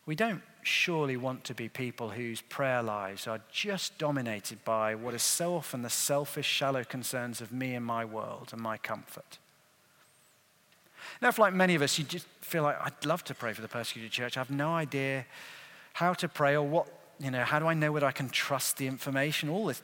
We 0.07 0.15
don't 0.15 0.43
surely 0.63 1.17
want 1.17 1.45
to 1.45 1.55
be 1.55 1.69
people 1.69 2.11
whose 2.11 2.41
prayer 2.41 2.83
lives 2.83 3.27
are 3.27 3.41
just 3.53 3.97
dominated 3.99 4.65
by 4.65 4.95
what 4.95 5.15
is 5.15 5.23
so 5.23 5.55
often 5.55 5.83
the 5.83 5.91
selfish, 5.91 6.47
shallow 6.47 6.85
concerns 6.85 7.41
of 7.41 7.53
me 7.53 7.75
and 7.75 7.85
my 7.85 8.05
world 8.05 8.51
and 8.53 8.61
my 8.61 8.77
comfort. 8.77 9.39
Now, 11.21 11.29
if 11.29 11.39
like 11.39 11.55
many 11.55 11.75
of 11.75 11.83
us, 11.83 11.99
you 11.99 12.05
just 12.05 12.27
feel 12.41 12.63
like, 12.63 12.77
I'd 12.81 13.05
love 13.05 13.25
to 13.25 13.35
pray 13.35 13.53
for 13.53 13.63
the 13.63 13.69
persecuted 13.69 14.11
church, 14.11 14.37
I 14.37 14.41
have 14.41 14.51
no 14.51 14.71
idea 14.71 15.27
how 15.95 16.15
to 16.15 16.29
pray 16.29 16.55
or 16.55 16.63
what, 16.63 16.89
you 17.19 17.31
know, 17.31 17.45
how 17.45 17.59
do 17.59 17.67
I 17.67 17.75
know 17.75 17.93
whether 17.93 18.07
I 18.07 18.13
can 18.13 18.29
trust 18.29 18.77
the 18.77 18.87
information, 18.87 19.49
all 19.49 19.67
this. 19.67 19.83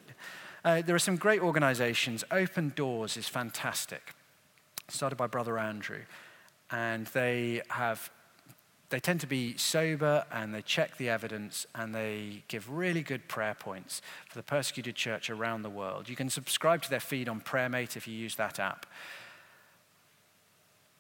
Uh, 0.65 0.83
there 0.83 0.97
are 0.97 1.01
some 1.01 1.17
great 1.17 1.41
organizations. 1.41 2.25
Open 2.31 2.73
Doors 2.75 3.17
is 3.17 3.29
fantastic, 3.29 4.15
started 4.89 5.17
by 5.17 5.27
Brother 5.27 5.59
Andrew. 5.59 6.01
And 6.71 7.07
they 7.09 7.62
have 7.69 8.11
they 8.88 9.01
tend 9.01 9.20
to 9.20 9.27
be 9.27 9.57
sober 9.57 10.25
and 10.31 10.55
they 10.55 10.62
check 10.62 10.96
the 10.96 11.09
evidence 11.09 11.66
and 11.75 11.94
they 11.94 12.44
give 12.49 12.70
really 12.70 13.03
good 13.03 13.27
prayer 13.27 13.57
points 13.59 14.01
for 14.29 14.38
the 14.38 14.42
persecuted 14.42 14.94
church 14.94 15.29
around 15.29 15.62
the 15.62 15.70
world. 15.70 16.09
You 16.09 16.16
can 16.16 16.31
subscribe 16.31 16.83
to 16.83 16.90
their 16.90 17.01
feed 17.01 17.29
on 17.29 17.40
PrayerMate 17.40 17.96
if 17.96 18.07
you 18.07 18.14
use 18.14 18.37
that 18.37 18.61
app. 18.61 18.87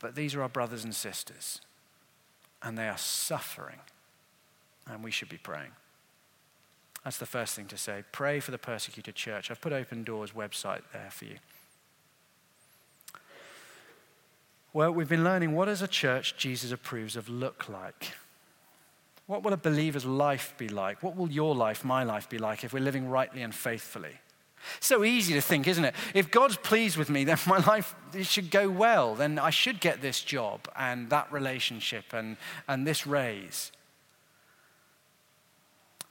But 0.00 0.14
these 0.14 0.34
are 0.34 0.42
our 0.42 0.48
brothers 0.48 0.84
and 0.84 0.94
sisters, 0.94 1.60
and 2.62 2.76
they 2.76 2.88
are 2.88 2.98
suffering, 2.98 3.78
and 4.86 5.02
we 5.02 5.10
should 5.10 5.28
be 5.28 5.38
praying. 5.38 5.70
That's 7.02 7.18
the 7.18 7.26
first 7.26 7.54
thing 7.54 7.66
to 7.68 7.78
say. 7.78 8.02
Pray 8.12 8.40
for 8.40 8.50
the 8.50 8.58
persecuted 8.58 9.14
church. 9.14 9.50
I've 9.50 9.60
put 9.60 9.72
Open 9.72 10.02
Doors 10.02 10.32
website 10.32 10.82
there 10.92 11.08
for 11.10 11.24
you. 11.24 11.36
Well, 14.76 14.92
we've 14.92 15.08
been 15.08 15.24
learning 15.24 15.52
what 15.52 15.64
does 15.64 15.80
a 15.80 15.88
church 15.88 16.36
Jesus 16.36 16.70
approves 16.70 17.16
of 17.16 17.30
look 17.30 17.66
like? 17.66 18.12
What 19.24 19.42
will 19.42 19.54
a 19.54 19.56
believer's 19.56 20.04
life 20.04 20.52
be 20.58 20.68
like? 20.68 21.02
What 21.02 21.16
will 21.16 21.30
your 21.30 21.54
life, 21.54 21.82
my 21.82 22.02
life, 22.02 22.28
be 22.28 22.36
like 22.36 22.62
if 22.62 22.74
we're 22.74 22.80
living 22.80 23.08
rightly 23.08 23.40
and 23.40 23.54
faithfully? 23.54 24.20
So 24.80 25.02
easy 25.02 25.32
to 25.32 25.40
think, 25.40 25.66
isn't 25.66 25.86
it? 25.86 25.94
If 26.12 26.30
God's 26.30 26.58
pleased 26.58 26.98
with 26.98 27.08
me, 27.08 27.24
then 27.24 27.38
my 27.46 27.56
life 27.60 27.94
should 28.20 28.50
go 28.50 28.68
well. 28.68 29.14
Then 29.14 29.38
I 29.38 29.48
should 29.48 29.80
get 29.80 30.02
this 30.02 30.20
job 30.20 30.68
and 30.76 31.08
that 31.08 31.32
relationship 31.32 32.12
and, 32.12 32.36
and 32.68 32.86
this 32.86 33.06
raise. 33.06 33.72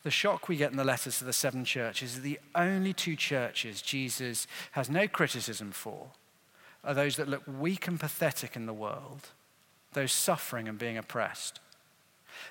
The 0.01 0.09
shock 0.09 0.49
we 0.49 0.55
get 0.55 0.71
in 0.71 0.77
the 0.77 0.83
letters 0.83 1.19
to 1.19 1.23
the 1.23 1.33
seven 1.33 1.65
churches 1.65 2.15
is 2.15 2.21
the 2.23 2.39
only 2.55 2.93
two 2.93 3.15
churches 3.15 3.83
Jesus 3.83 4.47
has 4.71 4.89
no 4.89 5.07
criticism 5.07 5.71
for 5.71 6.07
are 6.85 6.93
those 6.93 7.17
that 7.17 7.27
look 7.27 7.43
weak 7.47 7.87
and 7.87 7.99
pathetic 7.99 8.55
in 8.55 8.67
the 8.67 8.73
world, 8.73 9.29
those 9.93 10.11
suffering 10.11 10.67
and 10.67 10.77
being 10.77 10.97
oppressed. 10.97 11.59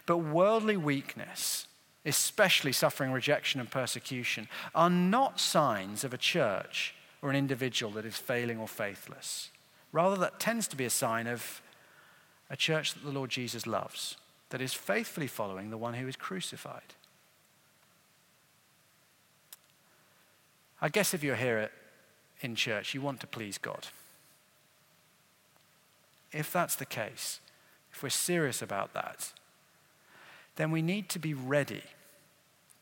But 0.07 0.19
worldly 0.19 0.77
weakness, 0.77 1.67
especially 2.05 2.73
suffering 2.73 3.13
rejection 3.13 3.61
and 3.61 3.71
persecution, 3.71 4.49
are 4.75 4.91
not 4.91 5.39
signs 5.39 6.05
of 6.05 6.13
a 6.13 6.19
church 6.19 6.95
or 7.23 7.31
an 7.31 7.37
individual 7.37 7.93
that 7.93 8.05
is 8.05 8.17
failing 8.17 8.59
or 8.59 8.69
faithless. 8.69 9.51
Rather, 9.93 10.17
that 10.17 10.41
tends 10.41 10.67
to 10.69 10.77
be 10.77 10.85
a 10.85 10.91
sign 10.91 11.27
of 11.27 11.63
a 12.51 12.57
church 12.57 12.95
that 12.95 13.05
the 13.05 13.13
Lord 13.13 13.31
Jesus 13.31 13.67
loves, 13.67 14.17
that 14.51 14.61
is 14.61 14.75
faithfully 14.75 15.29
following 15.29 15.71
the 15.71 15.79
one 15.79 15.95
who 15.95 16.09
is 16.09 16.17
crucified. 16.17 16.95
I 20.83 20.89
guess 20.89 21.15
if 21.15 21.23
you're 21.23 21.37
here 21.37 21.71
in 22.41 22.57
church, 22.57 22.93
you 22.93 23.01
want 23.01 23.21
to 23.21 23.27
please 23.27 23.57
God 23.57 23.87
if 26.35 26.53
that's 26.53 26.75
the 26.75 26.85
case, 26.85 27.41
if 27.93 28.03
we're 28.03 28.11
serious 28.11 28.61
about 28.61 28.93
that, 28.93 29.33
then 30.57 30.71
we 30.71 30.83
need 30.83 31.09
to 31.11 31.19
be 31.19 31.33
ready 31.33 31.85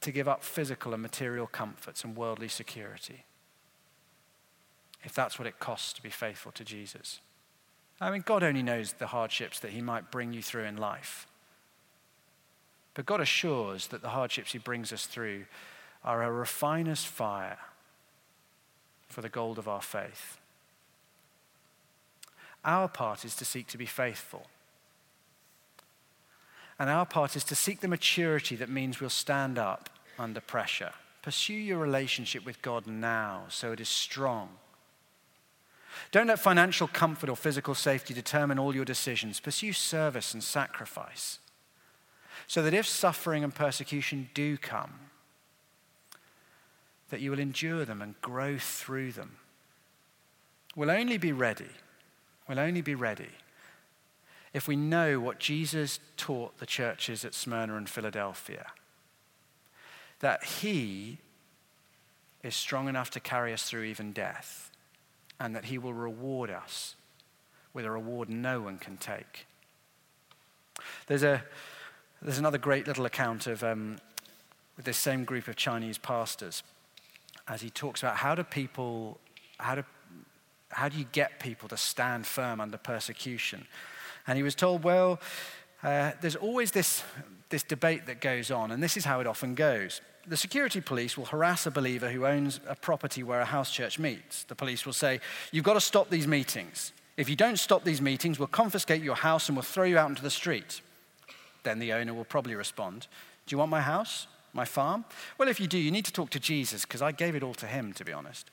to 0.01 0.11
give 0.11 0.27
up 0.27 0.43
physical 0.43 0.95
and 0.95 1.03
material 1.03 1.47
comforts 1.47 2.03
and 2.03 2.17
worldly 2.17 2.49
security. 2.49 3.25
If 5.05 5.15
that's 5.15 5.39
what 5.39 5.47
it 5.47 5.61
costs 5.61 5.93
to 5.95 6.03
be 6.03 6.11
faithful 6.11 6.53
to 6.53 6.65
Jesus. 6.65 7.21
I 8.01 8.11
mean, 8.11 8.25
God 8.25 8.43
only 8.43 8.63
knows 8.63 8.95
the 8.95 9.09
hardships 9.09 9.61
that 9.61 9.71
He 9.71 9.81
might 9.81 10.11
bring 10.11 10.33
you 10.33 10.43
through 10.43 10.65
in 10.65 10.77
life. 10.77 11.27
But 12.95 13.07
God 13.07 13.21
assures 13.21 13.89
that 13.89 14.03
the 14.03 14.11
hardships 14.11 14.53
He 14.53 14.59
brings 14.59 14.93
us 14.93 15.07
through 15.07 15.45
are 16.05 16.23
a 16.23 16.33
refiner's 16.33 17.05
fire 17.05 17.59
for 19.09 19.21
the 19.21 19.29
gold 19.29 19.59
of 19.59 19.69
our 19.69 19.83
faith. 19.83 20.39
Our 22.65 22.89
part 22.89 23.25
is 23.25 23.35
to 23.37 23.45
seek 23.45 23.67
to 23.69 23.79
be 23.79 23.87
faithful. 23.87 24.47
And 26.79 26.89
our 26.89 27.07
part 27.07 27.37
is 27.37 27.45
to 27.45 27.55
seek 27.55 27.81
the 27.81 27.89
maturity 27.89 28.57
that 28.57 28.69
means 28.69 29.01
we'll 29.01 29.11
stand 29.11 29.59
up 29.59 29.91
under 30.19 30.41
pressure. 30.41 30.93
Pursue 31.23 31.55
your 31.55 31.79
relationship 31.79 32.45
with 32.45 32.61
God 32.63 32.87
now 32.87 33.45
so 33.49 33.73
it 33.73 33.81
is 33.81 33.89
strong. 33.89 34.49
Don't 36.11 36.27
let 36.27 36.41
financial 36.41 36.89
comfort 36.89 37.29
or 37.29 37.37
physical 37.37 37.75
safety 37.75 38.15
determine 38.15 38.59
all 38.59 38.75
your 38.75 38.85
decisions. 38.85 39.41
Pursue 39.41 39.73
service 39.73 40.35
and 40.35 40.43
sacrifice 40.43 41.39
so 42.47 42.63
that 42.63 42.75
if 42.75 42.87
suffering 42.87 43.45
and 43.45 43.55
persecution 43.55 44.29
do 44.35 44.57
come, 44.57 44.93
that 47.11 47.21
you 47.21 47.31
will 47.31 47.39
endure 47.39 47.85
them 47.85 48.03
and 48.03 48.21
grow 48.21 48.59
through 48.59 49.13
them. 49.13 49.37
We'll 50.75 50.91
only 50.91 51.19
be 51.19 51.33
ready, 51.33 51.69
we'll 52.49 52.59
only 52.59 52.81
be 52.81 52.95
ready 52.95 53.31
if 54.53 54.69
we 54.69 54.77
know 54.77 55.19
what 55.19 55.39
Jesus 55.39 55.99
taught 56.17 56.59
the 56.59 56.67
churches 56.67 57.25
at 57.25 57.35
Smyrna 57.35 57.77
and 57.77 57.89
Philadelphia 57.89 58.67
that 60.21 60.45
he 60.45 61.19
is 62.43 62.55
strong 62.55 62.89
enough 62.89 63.11
to 63.11 63.21
carry 63.21 63.53
us 63.53 63.69
through 63.69 63.83
even 63.83 64.13
death, 64.13 64.71
and 65.39 65.55
that 65.55 65.67
he 65.67 65.79
will 65.79 65.95
reward 65.95 66.51
us 66.51 66.97
with 67.75 67.85
a 67.85 67.91
reward 67.91 68.29
no 68.29 68.61
one 68.61 68.79
can 68.79 68.97
take. 68.97 69.47
There's, 71.07 71.23
a, 71.23 71.43
there's 72.21 72.39
another 72.39 72.59
great 72.59 72.87
little 72.87 73.05
account 73.05 73.47
of 73.47 73.63
um, 73.63 73.99
with 74.77 74.85
this 74.85 74.97
same 74.97 75.25
group 75.25 75.49
of 75.49 75.57
Chinese 75.57 75.99
pastors 75.99 76.63
as 77.49 77.61
he 77.61 77.71
talks 77.71 78.03
about 78.03 78.17
how 78.17 78.35
do 78.35 78.45
people, 78.45 79.19
how 79.59 79.75
do, 79.77 79.85
how 80.73 80.89
do 80.89 80.99
you 80.99 81.07
get 81.13 81.39
people 81.39 81.69
to 81.69 81.77
stand 81.77 82.27
firm 82.27 82.61
under 82.61 82.79
persecution? 82.79 83.67
And 84.27 84.37
he 84.37 84.43
was 84.43 84.55
told, 84.55 84.85
well, 84.85 85.21
uh, 85.83 86.13
there's 86.21 86.37
always 86.37 86.71
this, 86.71 87.03
this 87.49 87.63
debate 87.63 88.07
that 88.07 88.21
goes 88.21 88.51
on, 88.51 88.71
and 88.71 88.83
this 88.83 88.97
is 88.97 89.05
how 89.05 89.21
it 89.21 89.27
often 89.27 89.55
goes. 89.55 90.01
The 90.27 90.37
security 90.37 90.81
police 90.81 91.19
will 91.19 91.27
harass 91.27 91.67
a 91.67 91.71
believer 91.71 92.11
who 92.11 92.27
owns 92.27 92.61
a 92.69 92.77
property 92.77 93.23
where 93.23 93.41
a 93.41 93.45
house 93.45 93.73
church 93.73 93.99
meets. 93.99 94.45
The 94.45 94.55
police 94.55 94.87
will 94.87 94.93
say, 94.93 95.21
You've 95.51 95.65
got 95.65 95.75
to 95.75 95.81
stop 95.81 96.11
these 96.11 96.29
meetings. 96.29 96.93
If 97.17 97.29
you 97.29 97.37
don't 97.37 97.59
stop 97.59 97.85
these 97.85 98.01
meetings, 98.01 98.39
we'll 98.39 98.49
confiscate 98.49 99.03
your 99.03 99.17
house 99.17 99.49
and 99.49 99.57
we'll 99.57 99.65
throw 99.65 99.85
you 99.85 99.99
out 99.99 100.09
into 100.09 100.23
the 100.23 100.31
street. 100.31 100.81
Then 101.65 101.81
the 101.81 101.93
owner 101.93 102.15
will 102.15 102.25
probably 102.25 102.55
respond, 102.55 103.09
Do 103.47 103.55
you 103.55 103.59
want 103.59 103.71
my 103.71 103.81
house? 103.81 104.29
My 104.55 104.65
farm? 104.65 105.05
Well, 105.39 105.49
if 105.49 105.59
you 105.59 105.67
do, 105.67 105.79
you 105.79 105.91
need 105.91 106.05
to 106.05 106.13
talk 106.13 106.31
to 106.31 106.41
Jesus 106.41 106.83
because 106.83 107.03
I 107.03 107.11
gave 107.11 107.35
it 107.35 107.43
all 107.43 107.55
to 107.55 107.67
him, 107.67 107.93
to 107.95 108.05
be 108.05 108.13
honest 108.13 108.51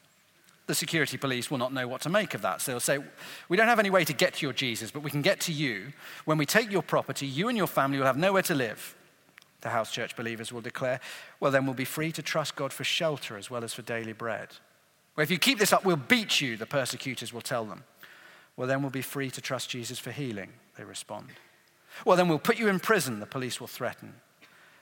the 0.69 0.75
security 0.75 1.17
police 1.17 1.49
will 1.49 1.57
not 1.57 1.73
know 1.73 1.87
what 1.87 1.99
to 2.01 2.09
make 2.09 2.35
of 2.35 2.43
that. 2.43 2.61
So 2.61 2.71
they'll 2.71 2.79
say, 2.79 2.99
We 3.49 3.57
don't 3.57 3.67
have 3.67 3.79
any 3.79 3.89
way 3.89 4.05
to 4.05 4.13
get 4.13 4.35
to 4.35 4.45
your 4.45 4.53
Jesus, 4.53 4.91
but 4.91 5.01
we 5.01 5.09
can 5.09 5.23
get 5.23 5.39
to 5.41 5.51
you. 5.51 5.93
When 6.25 6.37
we 6.37 6.45
take 6.45 6.71
your 6.71 6.83
property, 6.83 7.25
you 7.25 7.49
and 7.49 7.57
your 7.57 7.65
family 7.65 7.97
will 7.97 8.05
have 8.05 8.17
nowhere 8.17 8.43
to 8.43 8.53
live. 8.53 8.95
The 9.61 9.69
house 9.69 9.91
church 9.91 10.15
believers 10.15 10.53
will 10.53 10.61
declare, 10.61 10.99
Well, 11.39 11.51
then 11.51 11.65
we'll 11.65 11.73
be 11.73 11.85
free 11.85 12.11
to 12.11 12.21
trust 12.21 12.55
God 12.55 12.71
for 12.71 12.83
shelter 12.83 13.35
as 13.35 13.49
well 13.49 13.63
as 13.63 13.73
for 13.73 13.81
daily 13.81 14.13
bread. 14.13 14.49
Well, 15.15 15.23
if 15.23 15.31
you 15.31 15.39
keep 15.39 15.57
this 15.57 15.73
up, 15.73 15.83
we'll 15.85 15.95
beat 15.95 16.39
you, 16.39 16.55
the 16.55 16.67
persecutors 16.67 17.33
will 17.33 17.41
tell 17.41 17.65
them. 17.65 17.83
Well, 18.55 18.67
then 18.67 18.83
we'll 18.83 18.91
be 18.91 19.01
free 19.01 19.31
to 19.31 19.41
trust 19.41 19.71
Jesus 19.71 19.97
for 19.97 20.11
healing, 20.11 20.53
they 20.77 20.83
respond. 20.83 21.29
Well, 22.05 22.15
then 22.15 22.27
we'll 22.27 22.37
put 22.37 22.59
you 22.59 22.67
in 22.67 22.79
prison, 22.79 23.19
the 23.19 23.25
police 23.25 23.59
will 23.59 23.65
threaten. 23.65 24.13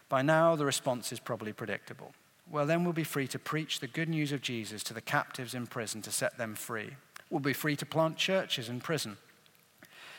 By 0.10 0.22
now, 0.22 0.58
the 0.58 0.66
response 0.66 1.14
is 1.14 1.22
probably 1.22 1.54
predictable 1.54 2.14
well, 2.50 2.66
then 2.66 2.84
we'll 2.84 2.94
be 2.94 3.04
free 3.04 3.28
to 3.28 3.40
preach 3.40 3.80
the 3.80 3.88
good 3.88 4.08
news 4.08 4.32
of 4.32 4.42
Jesus 4.42 4.84
to 4.84 4.94
the 4.94 5.02
captives 5.02 5.54
in 5.54 5.68
prison 5.68 6.02
to 6.04 6.12
set 6.12 6.38
them 6.38 6.56
free. 6.56 6.92
We'll 7.30 7.42
be 7.42 7.54
free 7.54 7.76
to 7.76 7.86
plant 7.86 8.18
churches 8.18 8.70
in 8.70 8.80
prison. 8.80 9.18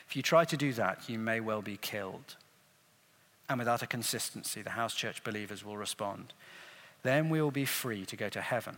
If 0.07 0.17
you 0.17 0.23
try 0.23 0.45
to 0.45 0.57
do 0.57 0.73
that, 0.75 1.09
you 1.09 1.19
may 1.19 1.41
well 1.41 1.63
be 1.63 1.77
killed. 1.77 2.37
And 3.49 3.59
without 3.59 3.83
a 3.83 3.87
consistency, 3.87 4.61
the 4.61 4.71
house 4.71 4.95
church 4.95 5.25
believers 5.25 5.65
will 5.65 5.77
respond. 5.77 6.35
Then 7.03 7.31
we 7.31 7.41
will 7.41 7.51
be 7.51 7.65
free 7.65 8.05
to 8.07 8.17
go 8.17 8.29
to 8.29 8.41
heaven 8.41 8.77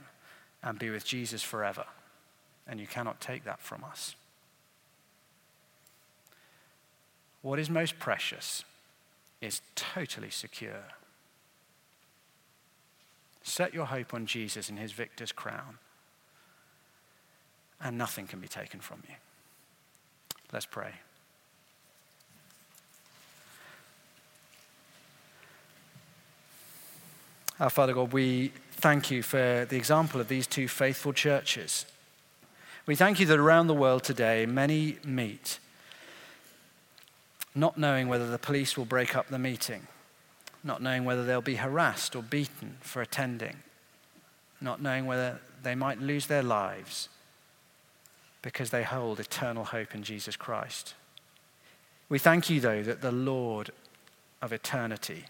and 0.63 0.79
be 0.79 0.91
with 0.91 1.05
Jesus 1.05 1.43
forever. 1.43 1.85
And 2.69 2.79
you 2.79 2.87
cannot 2.87 3.21
take 3.21 3.45
that 3.45 3.61
from 3.61 3.83
us. 3.83 4.15
What 7.43 7.59
is 7.59 7.71
most 7.71 7.99
precious 7.99 8.65
is 9.41 9.63
totally 9.75 10.31
secure. 10.31 10.85
Set 13.43 13.75
your 13.75 13.87
hope 13.87 14.15
on 14.15 14.27
Jesus 14.27 14.69
and 14.69 14.79
his 14.79 14.93
victor's 14.93 15.33
crown, 15.33 15.79
and 17.81 17.97
nothing 17.97 18.27
can 18.27 18.41
be 18.41 18.49
taken 18.49 18.81
from 18.81 19.03
you. 19.09 19.15
Let's 20.53 20.67
pray. 20.67 20.93
Our 27.59 27.71
Father 27.71 27.93
God, 27.93 28.13
we 28.13 28.53
thank 28.73 29.11
you 29.11 29.23
for 29.23 29.67
the 29.69 29.77
example 29.77 30.21
of 30.21 30.29
these 30.29 30.47
two 30.47 30.67
faithful 30.67 31.13
churches. 31.13 31.85
We 32.87 32.97
thank 32.97 33.21
you 33.21 33.27
that 33.27 33.39
around 33.39 33.67
the 33.67 33.75
world 33.75 34.03
today, 34.03 34.47
many 34.47 34.97
meet 35.05 35.59
not 37.55 37.77
knowing 37.77 38.09
whether 38.09 38.31
the 38.31 38.39
police 38.39 38.77
will 38.77 38.85
break 38.85 39.17
up 39.17 39.29
the 39.29 39.39
meeting 39.39 39.87
not 40.63 40.83
knowing 40.83 41.05
whether 41.05 41.25
they'll 41.25 41.41
be 41.41 41.57
harassed 41.57 42.15
or 42.15 42.23
beaten 42.23 42.77
for 42.81 43.01
attending, 43.01 43.57
not 44.61 44.83
knowing 44.83 45.07
whether 45.07 45.41
they 45.63 45.75
might 45.75 46.01
lose 46.01 46.27
their 46.27 46.43
lives 46.43 47.09
because 48.43 48.71
they 48.71 48.83
hold 48.83 49.21
eternal 49.21 49.65
hope 49.65 49.95
in 49.95 50.03
Jesus 50.03 50.37
Christ. 50.37 50.95
We 52.09 52.19
thank 52.19 52.51
you, 52.51 52.61
though, 52.61 52.83
that 52.83 53.03
the 53.03 53.13
Lord 53.13 53.71
of 54.43 54.53
eternity, 54.53 55.27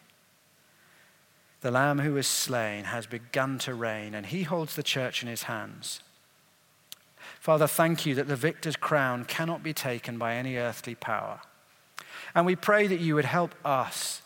the 1.60 1.70
Lamb 1.70 1.98
who 1.98 2.14
was 2.14 2.26
slain, 2.26 2.84
has 2.84 3.06
begun 3.06 3.58
to 3.60 3.74
reign, 3.74 4.14
and 4.14 4.26
he 4.26 4.44
holds 4.44 4.76
the 4.76 4.82
church 4.82 5.22
in 5.22 5.28
his 5.28 5.44
hands. 5.44 6.00
Father, 7.40 7.66
thank 7.66 8.06
you 8.06 8.14
that 8.14 8.28
the 8.28 8.36
victor's 8.36 8.76
crown 8.76 9.24
cannot 9.24 9.62
be 9.62 9.72
taken 9.72 10.18
by 10.18 10.34
any 10.34 10.56
earthly 10.56 10.94
power. 10.94 11.40
And 12.34 12.46
we 12.46 12.56
pray 12.56 12.86
that 12.86 13.00
you 13.00 13.14
would 13.14 13.24
help 13.24 13.54
us 13.64 14.22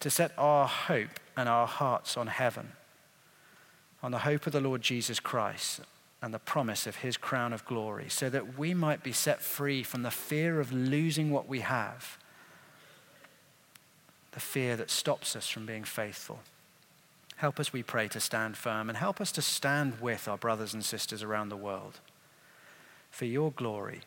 to 0.00 0.10
set 0.10 0.32
our 0.38 0.66
hope 0.66 1.20
and 1.36 1.48
our 1.48 1.66
hearts 1.66 2.16
on 2.16 2.28
heaven, 2.28 2.72
on 4.02 4.12
the 4.12 4.18
hope 4.18 4.46
of 4.46 4.52
the 4.52 4.60
Lord 4.60 4.82
Jesus 4.82 5.20
Christ 5.20 5.80
and 6.20 6.34
the 6.34 6.38
promise 6.38 6.86
of 6.86 6.96
his 6.96 7.16
crown 7.16 7.52
of 7.52 7.64
glory, 7.64 8.08
so 8.08 8.28
that 8.28 8.58
we 8.58 8.74
might 8.74 9.02
be 9.02 9.12
set 9.12 9.40
free 9.40 9.82
from 9.82 10.02
the 10.02 10.10
fear 10.10 10.60
of 10.60 10.72
losing 10.72 11.30
what 11.30 11.48
we 11.48 11.60
have, 11.60 12.18
the 14.32 14.40
fear 14.40 14.76
that 14.76 14.90
stops 14.90 15.36
us 15.36 15.48
from 15.48 15.64
being 15.64 15.84
faithful. 15.84 16.40
Help 17.36 17.60
us, 17.60 17.72
we 17.72 17.84
pray, 17.84 18.08
to 18.08 18.18
stand 18.18 18.56
firm 18.56 18.88
and 18.88 18.98
help 18.98 19.20
us 19.20 19.30
to 19.30 19.42
stand 19.42 20.00
with 20.00 20.26
our 20.26 20.36
brothers 20.36 20.74
and 20.74 20.84
sisters 20.84 21.22
around 21.22 21.50
the 21.50 21.56
world 21.56 22.00
for 23.12 23.24
your 23.24 23.52
glory 23.52 24.00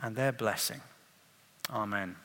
and 0.00 0.16
their 0.16 0.32
blessing. 0.32 0.80
Amen. 1.70 2.16